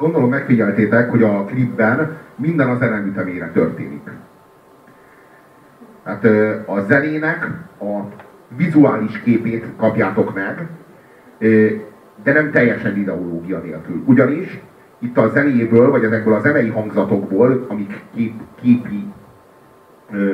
Gondolom 0.03 0.29
megfigyeltétek, 0.29 1.09
hogy 1.09 1.23
a 1.23 1.45
klipben 1.45 2.17
minden 2.35 2.69
a 2.69 2.75
zenemütemére 2.75 3.51
történik. 3.53 4.09
Hát 6.03 6.25
a 6.65 6.79
zenének 6.87 7.47
a 7.79 7.99
vizuális 8.57 9.21
képét 9.21 9.65
kapjátok 9.77 10.33
meg, 10.33 10.67
de 12.23 12.33
nem 12.33 12.51
teljesen 12.51 12.97
ideológia 12.97 13.59
nélkül. 13.59 14.03
Ugyanis 14.05 14.61
itt 14.99 15.17
a 15.17 15.29
zenéből, 15.29 15.89
vagy 15.89 16.03
ezekből 16.03 16.33
a 16.33 16.39
zenei 16.39 16.69
hangzatokból, 16.69 17.65
amik 17.69 18.01
kép, 18.15 18.33
képi 18.61 19.13
ö, 20.11 20.33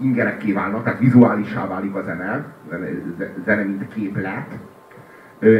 ingerekké 0.00 0.52
válnak, 0.52 0.84
tehát 0.84 0.98
vizuálissá 0.98 1.66
válik 1.66 1.94
a 1.94 2.02
zene, 2.02 2.44
zene, 2.70 2.86
zene 3.44 3.62
mint 3.62 3.88
képlet, 3.88 4.58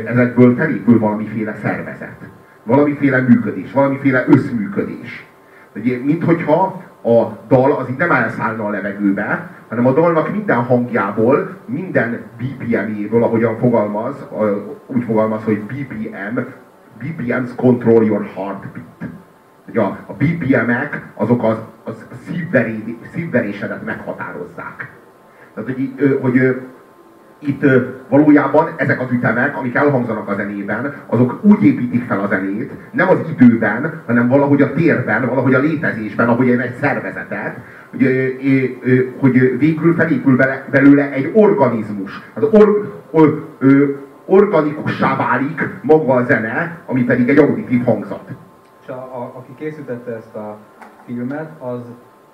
ezekből 0.07 0.57
felépül 0.57 0.99
valamiféle 0.99 1.55
szervezet, 1.55 2.29
valamiféle 2.67 3.21
működés, 3.21 3.73
valamiféle 3.73 4.25
összműködés. 4.29 5.27
Ugye, 5.75 5.99
mint 6.05 6.25
hogyha 6.25 6.83
a 7.03 7.39
dal 7.49 7.73
az 7.73 7.91
így 7.91 7.97
nem 7.97 8.11
elszállna 8.11 8.65
a 8.65 8.71
levegőbe, 8.71 9.51
hanem 9.69 9.87
a 9.87 9.93
dalnak 9.93 10.33
minden 10.33 10.63
hangjából, 10.63 11.57
minden 11.65 12.21
BPM-éből, 12.37 13.23
ahogyan 13.23 13.59
fogalmaz, 13.59 14.27
úgy 14.87 15.05
fogalmaz, 15.05 15.45
hogy 15.45 15.61
BPM, 15.61 16.39
BPMs 16.99 17.55
control 17.57 18.05
your 18.05 18.25
heartbeat. 18.35 19.11
Ugye 19.69 19.81
a, 19.81 19.99
a 20.07 20.13
BPM-ek 20.13 21.03
azok 21.15 21.45
az, 21.45 21.57
az 21.85 22.07
szívveré, 22.27 22.99
szívverésedet 23.15 23.85
meghatározzák. 23.85 24.91
Tehát, 25.55 25.71
hogy, 25.75 26.19
hogy 26.21 26.61
itt 27.39 27.65
valójában 28.09 28.69
ezek 28.77 29.01
az 29.01 29.11
ütemek, 29.11 29.57
amik 29.57 29.75
elhangzanak 29.75 30.29
a 30.29 30.35
zenében, 30.35 30.95
azok 31.07 31.39
úgy 31.43 31.65
építik 31.65 32.05
fel 32.05 32.21
a 32.21 32.27
zenét, 32.27 32.73
nem 32.91 33.09
az 33.09 33.19
időben, 33.39 34.03
hanem 34.07 34.29
valahogy 34.29 34.63
a 34.63 34.73
térben, 34.73 35.27
valahogy 35.27 35.55
a 35.55 35.59
létezésben, 35.59 36.29
ahogy 36.29 36.49
egy 36.49 36.75
szervezetet, 36.75 37.57
hogy, 37.91 38.07
hogy 39.19 39.59
végül 39.59 39.95
felépül 39.95 40.37
belőle 40.71 41.13
egy 41.13 41.31
organizmus. 41.35 42.23
Az 42.35 42.43
or, 42.43 42.93
or, 43.11 43.45
ö, 43.59 43.85
organikussá 44.27 45.17
válik 45.17 45.69
maga 45.83 46.15
a 46.15 46.25
zene, 46.25 46.79
ami 46.87 47.05
pedig 47.05 47.29
egy 47.29 47.39
auditív 47.39 47.85
hangzat. 47.85 48.31
És 48.83 48.89
a, 48.89 48.93
a, 48.93 49.33
aki 49.37 49.55
készítette 49.59 50.17
ezt 50.17 50.35
a 50.35 50.59
filmet, 51.05 51.51
az, 51.59 51.81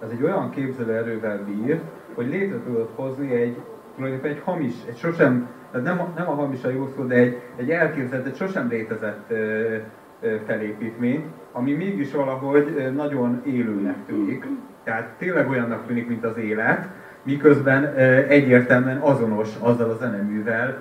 az 0.00 0.10
egy 0.10 0.22
olyan 0.22 0.50
képzelőerővel 0.50 1.40
bír, 1.44 1.80
hogy 2.14 2.28
létre 2.28 2.56
tudott 2.66 2.90
hozni 2.94 3.34
egy, 3.34 3.56
tulajdonképpen 3.94 4.36
egy 4.36 4.42
hamis, 4.44 4.72
egy 4.86 4.96
sosem, 4.96 5.40
tehát 5.70 5.86
nem, 5.86 6.00
a- 6.00 6.08
nem 6.14 6.28
a 6.28 6.32
hamis 6.32 6.64
a 6.64 6.68
jó 6.68 6.86
szó, 6.86 7.02
de 7.02 7.14
egy, 7.14 7.32
egy 7.56 7.70
elképzelt, 7.70 8.24
egy 8.24 8.34
sosem 8.34 8.68
létezett 8.68 9.24
ö, 9.28 9.74
ö, 10.20 10.34
felépítményt, 10.44 11.24
ami 11.52 11.72
mégis 11.72 12.12
valahogy 12.12 12.90
nagyon 12.94 13.38
élőnek 13.42 13.96
tűnik. 14.06 14.46
Tehát 14.84 15.04
tényleg 15.16 15.48
olyannak 15.48 15.84
tűnik, 15.84 16.06
mint 16.06 16.24
az 16.24 16.36
élet, 16.36 16.88
miközben 17.22 17.84
egyértelműen 18.26 18.96
azonos 18.96 19.54
azzal 19.58 19.88
a 19.88 19.94
zeneművel, 19.94 20.74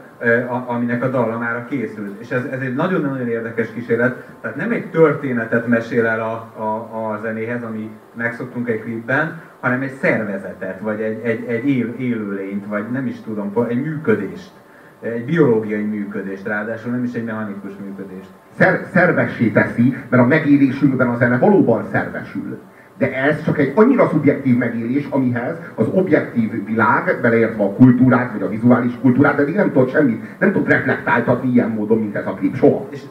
aminek 0.65 1.01
a 1.01 1.07
dallamára 1.07 1.63
készült. 1.63 2.19
És 2.19 2.31
ez, 2.31 2.43
ez 2.43 2.59
egy 2.59 2.73
nagyon-nagyon 2.73 3.27
érdekes 3.27 3.71
kísérlet, 3.71 4.11
tehát 4.41 4.55
nem 4.55 4.71
egy 4.71 4.89
történetet 4.89 5.65
mesél 5.65 6.05
el 6.05 6.19
a, 6.19 6.31
a, 6.61 7.11
a 7.11 7.17
zenéhez, 7.17 7.63
ami 7.63 7.89
megszoktunk 8.13 8.67
egy 8.67 8.79
klipben, 8.79 9.31
hanem 9.61 9.81
egy 9.81 9.93
szervezetet, 9.93 10.79
vagy 10.79 11.01
egy, 11.01 11.19
egy, 11.23 11.45
egy 11.47 11.69
él, 11.69 11.93
élőlényt, 11.97 12.65
vagy 12.65 12.91
nem 12.91 13.05
is 13.05 13.21
tudom, 13.21 13.53
egy 13.69 13.81
működést 13.81 14.51
egy 15.01 15.25
biológiai 15.25 15.83
működést, 15.83 16.47
ráadásul 16.47 16.91
nem 16.91 17.03
is 17.03 17.13
egy 17.13 17.23
mechanikus 17.23 17.71
működést. 17.85 18.29
Szer, 18.57 18.87
szervessé 18.93 19.49
teszi, 19.49 19.95
mert 20.09 20.23
a 20.23 20.25
megélésünkben 20.25 21.09
a 21.09 21.17
zene 21.17 21.37
valóban 21.37 21.85
szervesül. 21.91 22.59
De 22.97 23.13
ez 23.13 23.43
csak 23.43 23.57
egy 23.57 23.71
annyira 23.75 24.09
szubjektív 24.09 24.57
megélés, 24.57 25.07
amihez 25.09 25.57
az 25.75 25.87
objektív 25.91 26.65
világ, 26.65 27.19
beleértve 27.21 27.63
a 27.63 27.73
kultúrát, 27.73 28.31
vagy 28.31 28.41
a 28.41 28.49
vizuális 28.49 28.91
kultúrát, 29.01 29.35
de 29.35 29.51
nem 29.51 29.71
tud 29.71 29.89
semmit, 29.89 30.39
nem 30.39 30.51
tud 30.51 30.67
reflektáltatni 30.67 31.51
ilyen 31.51 31.69
módon, 31.69 31.97
mint 31.97 32.15
ez 32.15 32.27
a 32.27 32.33
klip. 32.33 32.55
Soha. 32.55 32.87
És 32.89 33.01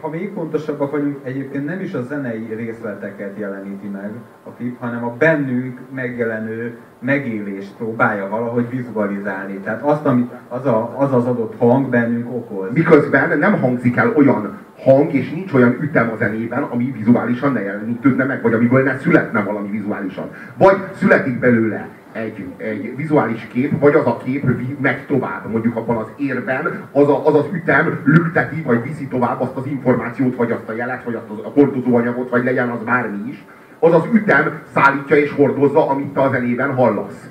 ha 0.00 0.08
még 0.08 0.30
fontosabbak 0.34 0.90
vagyunk, 0.90 1.18
egyébként 1.22 1.64
nem 1.64 1.80
is 1.80 1.92
a 1.94 2.02
zenei 2.02 2.54
részleteket 2.54 3.38
jeleníti 3.38 3.86
meg 3.86 4.10
a 4.44 4.50
klip, 4.50 4.78
hanem 4.80 5.04
a 5.04 5.14
bennünk 5.18 5.78
megjelenő 5.94 6.78
megélést 6.98 7.74
próbálja 7.76 8.28
valahogy 8.28 8.70
vizualizálni. 8.70 9.58
Tehát 9.58 9.82
azt, 9.82 10.06
amit 10.06 10.30
az, 10.48 10.66
a, 10.66 10.94
az 10.98 11.12
az 11.12 11.26
adott 11.26 11.58
hang 11.58 11.88
bennünk 11.88 12.34
okoz. 12.34 12.72
Miközben 12.72 13.38
nem 13.38 13.60
hangzik 13.60 13.96
el 13.96 14.12
olyan 14.16 14.58
hang, 14.78 15.14
és 15.14 15.30
nincs 15.30 15.52
olyan 15.52 15.76
ütem 15.80 16.10
a 16.10 16.16
zenében, 16.16 16.62
ami 16.62 16.94
vizuálisan 16.96 17.52
ne 17.52 17.62
jelenítődne 17.62 18.24
meg, 18.24 18.42
vagy 18.42 18.52
amiből 18.52 18.82
ne 18.82 18.98
születne 18.98 19.42
valami 19.42 19.70
vizuálisan. 19.70 20.30
Vagy 20.56 20.76
születik 20.94 21.38
belőle 21.38 21.88
egy, 22.12 22.46
egy 22.56 22.96
vizuális 22.96 23.46
kép, 23.46 23.80
vagy 23.80 23.94
az 23.94 24.06
a 24.06 24.16
kép 24.16 24.44
megy 24.80 25.06
tovább, 25.06 25.50
mondjuk 25.50 25.76
abban 25.76 25.96
az 25.96 26.12
érben, 26.16 26.88
az, 26.92 27.08
a, 27.08 27.26
az 27.26 27.34
az 27.34 27.46
ütem 27.52 28.00
lükteti, 28.04 28.62
vagy 28.62 28.82
viszi 28.82 29.06
tovább 29.06 29.40
azt 29.40 29.56
az 29.56 29.66
információt, 29.66 30.36
vagy 30.36 30.50
azt 30.50 30.68
a 30.68 30.72
jelet, 30.72 31.04
vagy 31.04 31.14
azt 31.14 31.44
a 31.44 31.48
hordozóanyagot, 31.48 32.30
vagy 32.30 32.44
legyen 32.44 32.68
az 32.68 32.82
bármi 32.84 33.28
is. 33.28 33.44
Az 33.78 33.94
az 33.94 34.04
ütem 34.12 34.60
szállítja 34.74 35.16
és 35.16 35.32
hordozza, 35.32 35.88
amit 35.88 36.12
te 36.12 36.20
a 36.20 36.30
zenében 36.30 36.74
hallasz. 36.74 37.30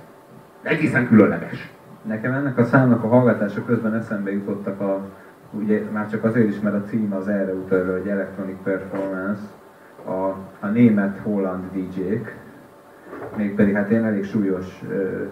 Egészen 0.64 1.08
különleges. 1.08 1.70
Nekem 2.02 2.34
ennek 2.34 2.58
a 2.58 2.64
számnak 2.64 3.04
a 3.04 3.08
hallgatása 3.08 3.66
közben 3.66 3.94
eszembe 3.94 4.32
jutottak 4.32 4.80
a, 4.82 5.10
ugye 5.52 5.82
már 5.92 6.10
csak 6.10 6.24
azért 6.24 6.48
is, 6.48 6.60
mert 6.60 6.76
a 6.76 6.84
cím 6.88 7.14
az 7.14 7.28
erre 7.28 7.54
utal, 7.54 7.92
hogy 7.92 8.08
Electronic 8.08 8.58
Performance, 8.64 9.42
a, 10.06 10.12
a 10.60 10.68
német-holland 10.68 11.64
DJ-k, 11.74 12.36
mégpedig 13.36 13.74
hát 13.74 13.90
én 13.90 14.04
elég 14.04 14.24
súlyos, 14.24 14.84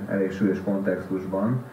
elég 0.10 0.32
súlyos 0.32 0.62
kontextusban. 0.64 1.64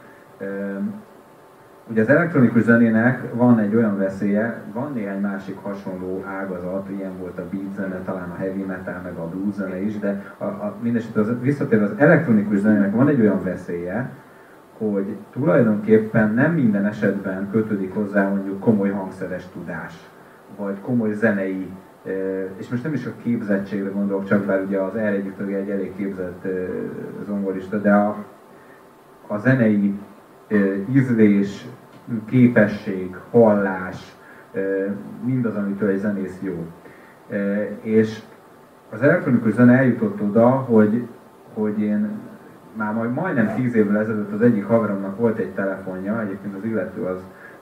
Ugye 1.91 2.01
az 2.01 2.09
elektronikus 2.09 2.63
zenének 2.63 3.35
van 3.35 3.59
egy 3.59 3.75
olyan 3.75 3.97
veszélye, 3.99 4.63
van 4.73 4.93
néhány 4.93 5.21
másik 5.21 5.57
hasonló 5.63 6.25
ágazat, 6.27 6.89
ilyen 6.91 7.19
volt 7.19 7.39
a 7.39 7.45
beat 7.51 7.75
zene, 7.75 7.99
talán 8.05 8.31
a 8.31 8.37
heavy 8.37 8.63
metal, 8.63 9.01
meg 9.03 9.17
a 9.17 9.29
blues 9.29 9.55
zene 9.55 9.83
is, 9.83 9.99
de 9.99 10.35
a, 10.39 10.45
a, 10.45 10.77
mindesetre 10.83 11.21
az, 11.21 11.41
visszatérve 11.41 11.85
az 11.85 11.95
elektronikus 11.97 12.59
zenének 12.59 12.95
van 12.95 13.09
egy 13.09 13.21
olyan 13.21 13.43
veszélye, 13.43 14.11
hogy 14.79 15.17
tulajdonképpen 15.33 16.35
nem 16.35 16.53
minden 16.53 16.87
esetben 16.87 17.51
kötődik 17.51 17.95
hozzá 17.95 18.29
mondjuk 18.29 18.61
komoly 18.61 18.91
hangszeres 18.91 19.47
tudás, 19.53 20.09
vagy 20.57 20.81
komoly 20.81 21.13
zenei 21.13 21.71
és 22.57 22.68
most 22.68 22.82
nem 22.82 22.92
is 22.92 23.07
a 23.07 23.12
képzettségre 23.22 23.90
gondolok, 23.90 24.24
csak 24.24 24.44
bár 24.44 24.62
ugye 24.62 24.78
az 24.78 24.92
R 24.94 24.98
együtt 24.98 25.40
egy 25.40 25.70
elég 25.70 25.96
képzett 25.96 26.46
zongorista, 27.26 27.78
de 27.78 27.92
a, 27.92 28.24
a 29.26 29.38
zenei 29.38 29.98
ízlés, 30.92 31.66
képesség, 32.24 33.16
hallás, 33.30 34.16
mindaz, 35.24 35.57
amitől 35.57 35.88
egy 35.88 35.98
zenész 35.98 36.38
jó. 36.42 36.66
És 37.82 38.20
az 38.90 39.03
elektronikus 39.03 39.53
zene 39.53 39.76
eljutott 39.76 40.20
oda, 40.22 40.48
hogy, 40.48 41.07
hogy 41.55 41.80
én 41.80 42.11
már 42.76 42.94
majd 42.94 43.12
majdnem 43.12 43.55
tíz 43.55 43.74
évvel 43.74 44.01
ezelőtt 44.01 44.32
az 44.32 44.42
egyik 44.42 44.64
haveromnak 44.64 45.18
volt 45.18 45.38
egy 45.38 45.51
telefonja, 45.51 46.20
egyébként 46.20 46.55
az 46.57 46.64
illető 46.64 47.03
az 47.03 47.20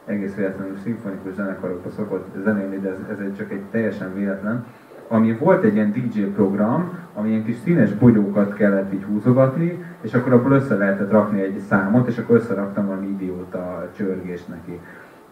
egész 0.08 0.34
véletlenül 0.34 0.76
szimfonikus 0.82 1.34
zenekarokba 1.34 1.90
szokott 1.90 2.26
zenélni, 2.44 2.78
de 2.78 2.88
ez, 2.88 2.98
ez 3.10 3.18
egy 3.18 3.36
csak 3.36 3.50
egy 3.50 3.62
teljesen 3.70 4.14
véletlen, 4.14 4.64
ami 5.08 5.32
volt 5.32 5.64
egy 5.64 5.74
ilyen 5.74 5.92
DJ 5.92 6.20
program, 6.20 6.98
ami 7.14 7.28
ilyen 7.28 7.44
kis 7.44 7.56
színes 7.56 7.92
bogyókat 7.92 8.54
kellett 8.54 8.92
így 8.92 9.04
húzogatni, 9.04 9.84
és 10.00 10.14
akkor 10.14 10.32
abból 10.32 10.52
össze 10.52 10.76
lehetett 10.76 11.10
rakni 11.10 11.40
egy 11.40 11.58
számot, 11.58 12.08
és 12.08 12.18
akkor 12.18 12.36
összeraktam 12.36 12.86
valami 12.86 13.06
idióta 13.06 13.88
csörgést 13.96 14.48
neki. 14.48 14.80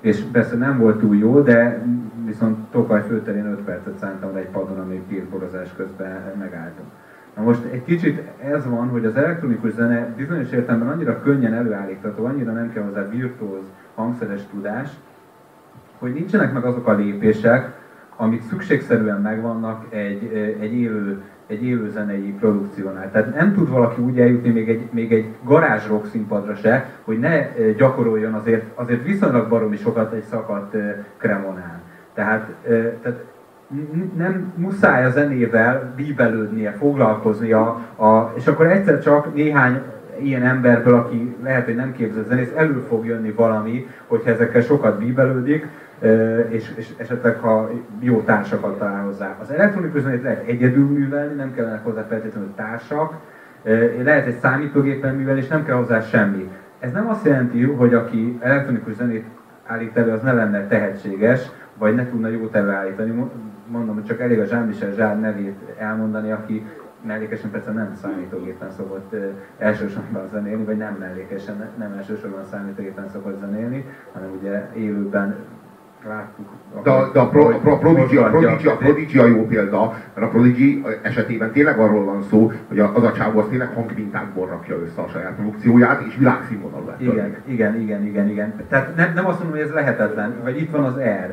És 0.01 0.21
persze 0.33 0.57
nem 0.57 0.79
volt 0.79 0.99
túl 0.99 1.17
jó, 1.17 1.41
de 1.41 1.83
viszont 2.25 2.59
Tokaj 2.71 3.03
főterén 3.09 3.47
5 3.47 3.59
percet 3.61 3.99
szántam 3.99 4.37
egy 4.37 4.49
padon, 4.49 4.79
ami 4.79 5.03
pírborozás 5.09 5.69
közben 5.77 6.33
megálltam. 6.39 6.85
Na 7.37 7.43
most 7.43 7.65
egy 7.71 7.85
kicsit 7.85 8.23
ez 8.43 8.67
van, 8.69 8.89
hogy 8.89 9.05
az 9.05 9.17
elektronikus 9.17 9.73
zene 9.73 10.15
bizonyos 10.17 10.51
értelemben 10.51 10.89
annyira 10.89 11.23
könnyen 11.23 11.55
előállítható, 11.55 12.25
annyira 12.25 12.53
nem 12.53 12.73
kell 12.73 12.83
hozzá 12.83 13.09
virtuóz 13.09 13.65
hangszeres 13.97 14.41
tudás, 14.51 14.91
hogy 15.99 16.13
nincsenek 16.13 16.53
meg 16.53 16.65
azok 16.65 16.87
a 16.87 16.95
lépések, 16.95 17.75
amik 18.17 18.43
szükségszerűen 18.43 19.21
megvannak 19.21 19.85
egy, 19.95 20.57
egy, 20.61 20.75
élő, 20.75 21.23
egy 21.47 21.65
élő 21.65 21.91
zenei 21.91 22.35
produkciónál. 22.39 23.11
Tehát 23.11 23.35
nem 23.35 23.55
tud 23.55 23.69
valaki 23.69 24.03
úgy 24.03 24.21
eljutni 24.21 24.51
még 24.51 24.69
egy, 24.69 24.89
még 24.91 25.13
egy 25.13 25.35
garázs 25.45 25.87
rock 25.87 26.07
színpadra 26.07 26.55
se, 26.55 26.91
hogy 27.05 27.19
ne 27.19 27.49
gyakoroljon 27.77 28.35
azért, 28.35 28.65
azért 28.75 29.05
viszonylag 29.05 29.49
baromi 29.49 29.77
sokat 29.77 30.13
egy 30.13 30.25
szakadt 30.25 30.77
kremonán. 31.17 31.81
Tehát, 32.15 32.49
tehát 33.03 33.25
nem 34.17 34.53
muszáj 34.57 35.05
a 35.05 35.11
zenével 35.11 35.93
bíbelődnie, 35.97 36.71
foglalkoznia, 36.71 37.63
a, 37.97 38.33
és 38.35 38.47
akkor 38.47 38.67
egyszer 38.67 39.01
csak 39.01 39.35
néhány 39.35 39.83
ilyen 40.21 40.43
emberből, 40.43 40.95
aki 40.95 41.37
lehet, 41.43 41.65
hogy 41.65 41.77
nem 41.77 41.93
képzett 41.93 42.29
zenész, 42.29 42.53
elő 42.57 42.85
fog 42.89 43.07
jönni 43.07 43.31
valami, 43.31 43.87
hogyha 44.07 44.31
ezekkel 44.31 44.61
sokat 44.61 44.99
bíbelődik, 44.99 45.67
és, 46.49 46.73
és 46.77 46.89
esetleg 46.97 47.39
ha 47.39 47.71
jó 48.01 48.21
társakat 48.21 48.79
talál 48.79 49.05
hozzá. 49.05 49.37
Az 49.41 49.51
elektronikus 49.51 50.01
zenét 50.01 50.23
lehet 50.23 50.47
egyedül 50.47 50.87
művelni, 50.87 51.35
nem 51.35 51.55
kellene 51.55 51.81
hozzá 51.83 52.07
feltétlenül 52.09 52.53
társak, 52.57 53.15
lehet 54.03 54.27
egy 54.27 54.39
számítógépen 54.39 55.15
művelni, 55.15 55.41
és 55.41 55.49
nem 55.49 55.65
kell 55.65 55.77
hozzá 55.77 56.01
semmi. 56.01 56.51
Ez 56.79 56.93
nem 56.93 57.09
azt 57.09 57.25
jelenti, 57.25 57.63
hogy 57.63 57.95
aki 57.95 58.39
elektronikus 58.41 58.95
zenét 58.95 59.25
állít 59.67 59.97
elő, 59.97 60.11
az 60.11 60.23
ne 60.23 60.33
lenne 60.33 60.67
tehetséges, 60.67 61.51
vagy 61.79 61.95
ne 61.95 62.09
tudna 62.09 62.29
jót 62.29 62.55
előállítani. 62.55 63.31
Mondom, 63.67 63.95
hogy 63.95 64.05
csak 64.05 64.21
elég 64.21 64.39
a 64.39 64.45
Jean-Michel 64.51 64.93
Zsár 64.93 65.21
nevét 65.21 65.59
elmondani, 65.79 66.31
aki 66.31 66.67
mellékesen 67.07 67.51
persze 67.51 67.71
nem 67.71 67.95
számítógépen 68.03 68.71
szokott 68.71 69.15
elsősorban 69.59 70.29
zenélni, 70.33 70.65
vagy 70.65 70.77
nem 70.77 70.97
mellékesen, 70.99 71.71
nem 71.79 71.93
elsősorban 71.93 72.45
számítógépen 72.45 73.09
szokott 73.09 73.41
zenélni, 73.41 73.85
hanem 74.13 74.31
ugye 74.41 74.71
élőben 74.75 75.37
láttuk. 76.09 76.49
De, 76.83 76.91
de 77.13 77.21
a, 77.21 77.29
pro, 77.29 77.49
a, 77.49 77.59
pro, 77.59 77.79
Prodigy, 77.79 78.17
a, 78.17 78.29
Prodigy, 78.29 78.67
a 78.67 78.77
Prodigy 78.77 79.19
a 79.19 79.27
jó 79.27 79.47
példa, 79.47 79.95
mert 80.15 80.27
a 80.27 80.31
Prodigy 80.31 80.85
esetében 81.03 81.53
tényleg 81.53 81.79
arról 81.79 82.05
van 82.05 82.23
szó, 82.23 82.53
hogy 82.69 82.79
az 82.79 83.03
a 83.03 83.13
csávó 83.13 83.39
az 83.39 83.47
tényleg 83.49 83.69
hangmintákból 83.75 84.47
rakja 84.47 84.77
össze 84.77 85.01
a 85.01 85.09
saját 85.09 85.35
produkcióját, 85.35 86.03
és 86.09 86.17
világszínvonalú 86.17 86.91
Igen, 86.99 87.37
igen, 87.45 87.81
igen, 87.81 88.07
igen, 88.07 88.29
igen. 88.29 88.55
Tehát 88.69 88.97
nem, 88.97 89.13
nem 89.15 89.27
azt 89.27 89.39
mondom, 89.39 89.59
hogy 89.59 89.67
ez 89.67 89.75
lehetetlen, 89.75 90.35
vagy 90.43 90.61
itt 90.61 90.71
van 90.71 90.85
az 90.85 90.99
R, 90.99 91.33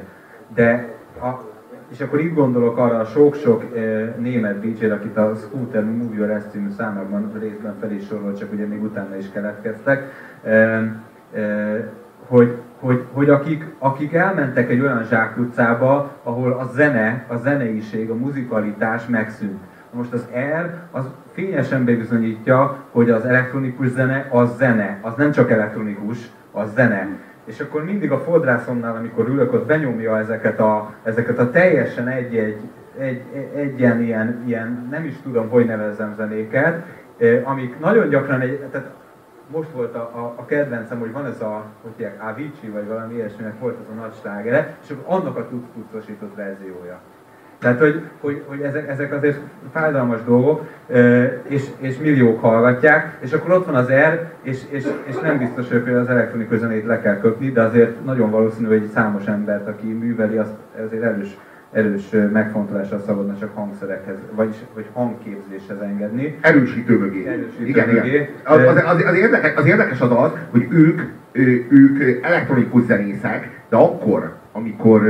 de 0.55 0.93
a, 1.21 1.53
és 1.94 2.00
akkor 2.02 2.20
itt 2.20 2.34
gondolok 2.34 2.78
arra 2.78 3.00
a 3.00 3.06
sok-sok 3.06 3.64
e, 3.76 3.80
német 4.20 4.60
dj 4.60 4.86
akit 4.86 5.18
a 5.18 5.36
Scooter 5.36 5.84
Movie 5.84 6.26
Rest 6.26 6.50
című 6.52 6.70
számokban 6.78 7.32
részben 7.39 7.76
fel 7.80 7.91
is 7.91 8.06
sorolt, 8.06 8.38
csak 8.39 8.54
ugye 8.54 8.66
még 8.66 8.84
utána 8.84 9.18
is 9.18 9.26
keletkeztek, 9.34 10.12
e, 10.44 10.52
e, 10.52 11.91
hogy, 12.28 12.58
hogy, 12.80 13.04
hogy 13.12 13.30
akik, 13.30 13.66
akik 13.80 14.14
elmentek 14.14 14.70
egy 14.70 14.80
olyan 14.80 15.04
zsákutcába, 15.04 16.12
ahol 16.24 16.52
a 16.52 16.66
zene, 16.74 17.26
a 17.28 17.36
zeneiség, 17.36 18.10
a 18.10 18.16
muzikalitás 18.16 19.06
megszűnt. 19.08 19.60
Most 19.91 20.14
az 20.14 20.28
R 20.60 20.74
az 20.91 21.06
fényesen 21.34 21.86
bebizonyítja, 21.86 22.78
hogy 22.91 23.10
az 23.10 23.26
elektronikus 23.26 23.88
zene 23.88 24.28
az 24.32 24.58
zene, 24.58 25.00
az 25.02 25.14
nem 25.16 25.32
csak 25.32 25.52
elektronikus, 25.52 26.18
az 26.52 26.74
zene 26.74 27.08
és 27.46 27.60
akkor 27.60 27.84
mindig 27.84 28.12
a 28.12 28.20
fodrászomnál, 28.20 28.96
amikor 28.96 29.28
ülök, 29.28 29.54
ott 29.54 29.66
benyomja 29.66 30.18
ezeket 30.18 30.60
a, 30.60 30.94
ezeket 31.04 31.39
a 31.39 31.52
teljesen 31.52 32.08
egy-egy 32.08 32.58
egy, 32.98 33.22
egy 33.56 33.80
ilyen, 33.80 34.02
ilyen, 34.02 34.44
ilyen, 34.46 34.88
nem 34.91 35.06
is 35.06 35.14
tudom, 35.24 35.50
hogy 35.50 35.66
nevezzem 35.66 36.14
zenéket, 36.16 36.86
amik 37.44 37.80
nagyon 37.80 38.10
gyakran 38.10 38.41
egy, 38.41 38.60
tehát 38.72 38.89
most 39.48 39.70
volt 39.72 39.96
a, 39.96 40.00
a, 40.00 40.34
a 40.38 40.46
kedvencem, 40.46 41.00
hogy 41.00 41.12
van 41.12 41.26
ez 41.26 41.41
a, 41.41 41.66
hogy 41.82 41.91
hívják, 41.96 42.24
Avicii, 42.24 42.70
vagy 42.70 42.88
valami 42.88 43.14
ilyesminek 43.14 43.60
volt 43.60 43.78
az 43.80 43.98
a 43.98 44.00
nagy 44.02 44.14
slágere, 44.22 44.78
és 44.84 44.94
annak 45.06 45.38
a 45.38 45.48
tudtosított 45.74 46.36
verziója. 46.36 47.00
Tehát, 47.64 47.80
hogy, 47.80 48.01
hogy, 48.20 48.43
hogy 48.45 48.61
ezek, 48.61 48.89
ezek 48.89 49.14
azért 49.14 49.39
fájdalmas 49.74 50.24
dolgok, 50.24 50.66
és, 51.47 51.64
és 51.80 51.97
milliók 51.97 52.41
hallgatják, 52.41 53.18
és 53.20 53.34
akkor 53.34 53.51
ott 53.51 53.66
van 53.66 53.76
az 53.76 53.89
R, 53.89 54.30
és, 54.41 54.61
és, 54.70 54.84
és 55.03 55.16
nem 55.22 55.38
biztos, 55.38 55.70
hogy 55.70 55.93
az 55.93 56.09
elektronikus 56.09 56.57
zenét 56.57 56.86
le 56.86 57.01
kell 57.01 57.20
köpni, 57.20 57.51
de 57.51 57.61
azért 57.61 58.05
nagyon 58.05 58.32
valószínű, 58.32 58.68
hogy 58.68 58.76
egy 58.76 58.89
számos 58.93 59.26
embert, 59.26 59.68
aki 59.68 59.88
műveli, 59.88 60.38
azt 60.38 60.53
azért 60.86 61.03
erős, 61.03 61.38
erős 61.72 62.09
megfontolásra 62.32 62.99
szabadna 63.05 63.38
csak 63.39 63.55
hangszerekhez, 63.55 64.18
vagyis 64.36 64.55
vagy 64.74 64.86
hangképzéshez 64.93 65.82
engedni. 65.82 66.38
Erősítő 66.41 66.97
mögé. 66.97 67.28
Erősítő 67.28 67.66
igen, 67.66 67.89
mögé. 67.89 68.07
igen. 68.07 68.28
Az, 68.43 68.59
az, 68.59 68.84
az, 68.86 69.03
az, 69.05 69.16
érdekes, 69.16 69.55
az 69.55 69.66
érdekes 69.66 70.01
az 70.01 70.11
az, 70.11 70.32
hogy 70.51 70.68
ők 70.70 71.01
ők 71.70 72.24
elektronikus 72.24 72.84
zenészek, 72.84 73.61
de 73.70 73.76
akkor, 73.76 74.34
amikor 74.51 75.01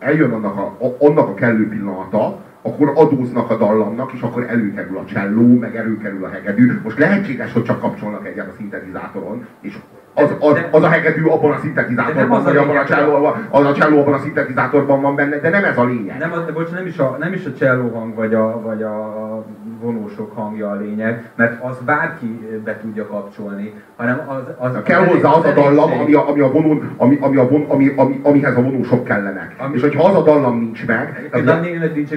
eljön 0.00 0.32
annak 0.32 0.56
a, 0.56 0.84
a, 0.84 0.96
annak 0.98 1.28
a 1.28 1.34
kellő 1.34 1.68
pillanata, 1.68 2.38
akkor 2.62 2.92
adóznak 2.94 3.50
a 3.50 3.56
dallamnak, 3.56 4.12
és 4.12 4.20
akkor 4.20 4.46
előkerül 4.48 4.98
a 4.98 5.04
cselló, 5.04 5.58
meg 5.58 5.76
előkerül 5.76 6.24
a 6.24 6.28
hegedű. 6.28 6.80
Most 6.82 6.98
lehetséges, 6.98 7.52
hogy 7.52 7.62
csak 7.62 7.80
kapcsolnak 7.80 8.26
egyet 8.26 8.48
a 8.48 8.54
szintetizátoron, 8.56 9.46
és 9.60 9.78
az, 10.14 10.34
az, 10.40 10.58
az 10.70 10.82
a 10.82 10.88
hegedű 10.88 11.24
abban 11.24 11.50
a 11.52 11.58
szintetizátorban, 11.58 12.40
a 12.40 12.42
vagy 12.42 12.56
abban 12.56 12.76
a 12.76 12.84
csellóban, 12.84 13.48
az 13.50 13.66
a 13.66 13.72
cselló 13.72 14.00
abban 14.00 14.14
a 14.14 14.18
szintetizátorban 14.18 15.00
van 15.00 15.14
benne, 15.14 15.38
de 15.38 15.48
nem 15.48 15.64
ez 15.64 15.78
a 15.78 15.84
lényeg. 15.84 16.18
Nem, 16.18 16.30
de 16.46 16.52
bocs, 16.52 16.70
nem 16.70 16.86
is 16.86 16.98
a, 16.98 17.16
nem 17.20 17.32
is 17.32 17.44
a 17.44 17.52
cselló 17.52 17.88
hang 17.88 18.14
vagy 18.14 18.34
a, 18.34 18.60
vagy 18.60 18.82
a 18.82 19.44
vonósok 19.80 20.34
hangja 20.34 20.70
a 20.70 20.74
lényeg, 20.74 21.30
mert 21.34 21.64
az 21.64 21.76
bárki 21.84 22.60
be 22.64 22.78
tudja 22.80 23.06
kapcsolni, 23.06 23.72
hanem 23.96 24.20
az... 24.26 24.42
az 24.58 24.82
kell 24.82 25.04
hozzá 25.04 25.28
az 25.28 25.44
a 25.44 25.52
dallam, 25.52 25.92
ami, 26.00 26.14
a, 26.14 26.28
ami, 26.28 26.40
a 26.40 26.50
vonón, 26.50 26.94
ami, 26.96 27.18
ami, 27.20 27.36
a 27.36 27.48
von, 27.48 27.64
ami, 27.68 27.92
ami, 27.96 28.20
amihez 28.22 28.56
a 28.56 28.62
vonósok 28.62 29.04
kellenek. 29.04 29.54
Ami- 29.58 29.74
És 29.74 29.80
hogyha 29.80 30.08
az 30.08 30.14
a 30.14 30.22
dallam 30.22 30.58
nincs 30.58 30.86
meg, 30.86 31.28
De 31.32 31.42
tehát, 31.42 31.62
még 31.62 31.80
egy 31.82 32.04
DJ 32.04 32.14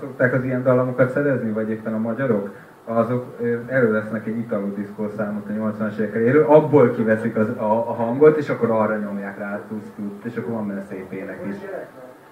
szokták 0.00 0.34
az 0.34 0.44
ilyen 0.44 0.62
dallamokat 0.62 1.10
szerezni, 1.10 1.50
vagy 1.50 1.70
éppen 1.70 1.94
a 1.94 1.98
magyarok? 1.98 2.50
Azok 2.84 3.36
ö, 3.40 3.56
elővesznek 3.66 4.26
egy 4.26 4.38
Italo 4.38 4.66
Disco 4.66 5.08
számot 5.16 5.48
a 5.48 5.52
80-as 5.52 5.98
évek 5.98 6.14
elérő, 6.14 6.42
abból 6.42 6.90
kiveszik 6.90 7.36
az, 7.36 7.48
a, 7.48 7.64
a, 7.88 7.92
hangot, 7.92 8.36
és 8.36 8.48
akkor 8.48 8.70
arra 8.70 8.96
nyomják 8.96 9.38
rá 9.38 9.60
tusz 9.68 10.08
és 10.24 10.36
akkor 10.36 10.52
van 10.52 10.66
benne 10.66 10.84
szép 10.88 11.12
ének 11.12 11.40
is. 11.48 11.54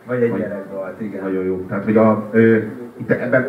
Vagy 0.06 0.22
egy 0.22 0.34
gyerekdalt, 0.36 1.00
igen. 1.00 1.22
Nagyon 1.22 1.44
jó. 1.44 1.64
Tehát, 1.68 1.84
hogy 1.84 1.96
a, 1.96 2.28
ö, 2.30 2.58
itt 2.96 3.10
ebben 3.10 3.46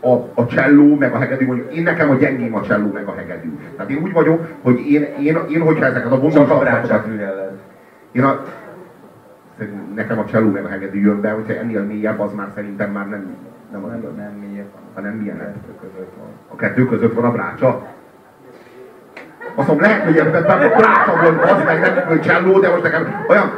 a, 0.00 0.12
a 0.34 0.46
cselló 0.46 0.94
meg 0.94 1.12
a 1.12 1.18
hegedű, 1.18 1.46
mondjuk 1.46 1.74
én 1.74 1.82
nekem 1.82 2.10
a 2.10 2.14
gyengém 2.14 2.54
a 2.54 2.62
cselló 2.62 2.92
meg 2.92 3.08
a 3.08 3.14
hegedű. 3.14 3.58
Tehát 3.76 3.90
én 3.90 4.02
úgy 4.02 4.12
vagyok, 4.12 4.46
hogy 4.62 4.90
én, 4.90 5.02
én, 5.02 5.38
én 5.48 5.60
hogyha 5.60 5.84
ezeket 5.84 6.12
a 6.12 6.24
a 6.24 7.04
rühelled. 7.06 7.58
én 8.12 8.24
a, 8.24 8.44
nekem 9.94 10.18
a 10.18 10.24
cselló 10.24 10.50
meg 10.50 10.64
a 10.64 10.68
hegedű 10.68 11.00
jön 11.00 11.20
be, 11.20 11.30
hogyha 11.30 11.54
ennél 11.54 11.82
mélyebb, 11.82 12.20
az 12.20 12.32
már 12.32 12.48
szerintem 12.54 12.90
már 12.90 13.08
nem, 13.08 13.36
nem, 13.80 13.90
Nem, 13.90 14.14
nem, 14.16 14.32
mélyebb 14.32 14.72
van. 14.72 14.82
Ha 14.94 15.00
nem 15.00 15.12
milyen. 15.12 15.36
Kettő 15.36 15.74
között 15.80 16.12
van. 16.18 16.26
A 16.48 16.56
kettő 16.56 16.86
között 16.86 17.14
van 17.14 17.24
a 17.24 17.30
brácsa. 17.30 17.86
Azt 19.54 19.68
mondom, 19.68 19.86
lehet, 19.86 20.04
hogy 20.04 20.16
ebben 20.16 20.44
a 20.44 20.76
brácsa 20.76 21.20
volt, 21.22 21.50
az 21.50 21.64
meg 21.64 21.80
nem 21.80 22.06
hogy 22.06 22.20
cselló, 22.20 22.58
de 22.58 22.70
most 22.70 22.82
nekem 22.82 23.24
olyan 23.28 23.52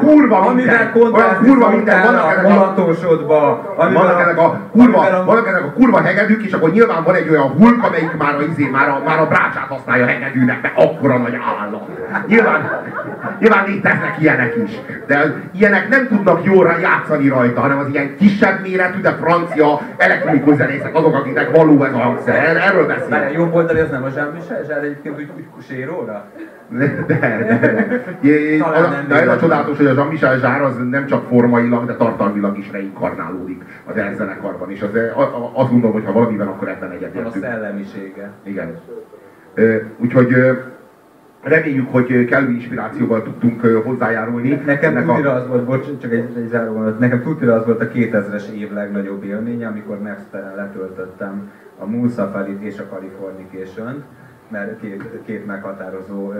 kurva 0.00 0.38
Amivel 0.38 0.90
minden, 0.94 1.12
olyan 1.12 1.36
kurva 1.44 1.68
minden, 1.68 2.02
vannak 2.02 2.32
ezek 2.32 2.44
a 2.44 2.48
a 2.48 2.52
mulatósodba, 2.52 3.74
amivel 3.76 4.02
vannak 4.02 4.20
ezek 4.20 4.38
a 4.38 4.60
kurva, 4.72 5.24
vannak 5.24 5.46
ezek 5.48 5.64
a 5.64 5.72
kurva 5.72 6.00
hegedűk, 6.00 6.42
és 6.44 6.52
akkor 6.52 6.70
nyilván 6.70 7.02
van 7.04 7.14
egy 7.14 7.28
olyan 7.28 7.48
hulk, 7.48 7.84
amelyik 7.84 8.16
már 8.18 8.34
a, 8.34 8.42
izé, 8.42 8.68
már 8.68 8.88
a, 8.88 9.02
már 9.04 9.18
a 9.20 9.26
brácsát 9.26 9.66
használja 9.68 10.06
hegedűnek, 10.06 10.62
mert 10.62 10.78
akkora 10.78 11.16
nagy 11.16 11.38
állat. 11.60 11.82
Nyilván, 12.26 12.70
nyilván 13.40 13.64
léteznek 13.66 14.16
ilyenek 14.18 14.54
is. 14.64 14.70
De 15.06 15.34
ilyenek 15.52 15.88
nem 15.88 16.08
tudnak 16.08 16.44
jól 16.44 16.74
játszani 16.80 17.28
rajta, 17.28 17.60
hanem 17.60 17.78
az 17.78 17.88
ilyen 17.92 18.16
kisebb 18.16 18.60
méretű, 18.62 19.00
de 19.00 19.10
francia 19.20 19.80
elektronikus 19.96 20.56
zenészek 20.56 20.94
azok, 20.94 21.14
akiknek 21.14 21.56
való 21.56 21.84
ez 21.84 21.92
a 21.92 21.98
hangszer. 21.98 22.34
Er- 22.34 22.56
Erről 22.56 22.86
beszélek. 22.86 23.32
jobb 23.32 23.54
oldali 23.54 23.80
az 23.80 23.90
nem 23.90 24.02
a 24.02 24.08
Jean-Michel? 24.14 24.60
Zsár 24.66 24.78
egyébként 24.78 25.16
úgy, 25.18 25.30
úgy 25.36 25.64
séróra? 25.68 26.24
De, 26.76 27.04
de, 27.06 27.18
de. 27.18 28.28
É, 28.28 28.58
Talán 28.58 28.84
az- 28.84 28.90
nem 28.90 29.08
de 29.08 29.20
ez 29.22 29.28
a 29.28 29.36
csodálatos, 29.36 29.76
hogy 29.76 29.86
a 29.86 29.92
Jean-Michel 29.92 30.38
Zsár 30.38 30.62
az 30.62 30.76
nem 30.90 31.06
csak 31.06 31.24
formailag, 31.26 31.86
de 31.86 31.94
tartalmilag 31.96 32.58
is 32.58 32.70
reinkarnálódik 32.70 33.62
az 33.84 33.94
zenekarban. 34.16 34.70
És 34.70 34.82
az, 34.82 34.94
a- 34.94 35.20
a- 35.20 35.50
azt 35.54 35.70
gondolom, 35.70 35.92
hogy 35.92 36.04
ha 36.04 36.12
valamiben, 36.12 36.46
akkor 36.46 36.68
ebben 36.68 36.80
Van 36.88 36.90
a 36.90 36.92
egyetértünk. 36.94 37.44
szellemisége. 37.44 38.30
Igen. 38.42 38.74
Úgyhogy 39.98 40.36
reméljük, 41.42 41.90
hogy 41.90 42.24
kellő 42.24 42.50
inspirációval 42.50 43.22
tudtunk 43.22 43.60
hozzájárulni. 43.60 44.62
Nekem 44.66 44.96
ennek 44.96 45.06
tutira 45.06 45.32
az 45.32 45.46
volt, 45.48 45.64
bocs, 45.64 45.86
csak 46.00 46.12
egy, 46.12 46.28
egy 46.36 46.48
záró 46.48 46.72
gondolat, 46.72 46.98
nekem 46.98 47.22
tutira 47.22 47.54
az 47.54 47.64
volt 47.66 47.80
a 47.80 47.88
2000-es 47.88 48.48
év 48.48 48.72
legnagyobb 48.72 49.24
élménye, 49.24 49.66
amikor 49.66 50.00
Napsteren 50.00 50.54
letöltöttem 50.56 51.50
a 51.78 51.86
Moon 51.86 52.08
Safari-t 52.08 52.62
és 52.62 52.78
a 52.78 52.84
Californication-t, 52.94 54.02
mert 54.52 54.80
két, 54.80 55.02
két 55.24 55.46
meghatározó 55.46 56.32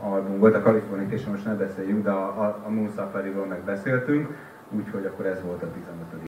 album 0.00 0.38
volt, 0.38 0.54
a 0.54 0.62
Californication 0.62 1.30
most 1.32 1.44
ne 1.44 1.54
beszéljünk, 1.54 2.04
de 2.04 2.10
a, 2.10 2.42
a, 2.42 2.62
a 2.66 2.70
Moon 2.70 2.90
Safari-ról 2.96 3.46
meg 3.46 3.60
beszéltünk, 3.64 4.28
úgyhogy 4.70 5.06
akkor 5.06 5.26
ez 5.26 5.42
volt 5.42 5.62
a 5.62 5.70
15. 5.72 6.22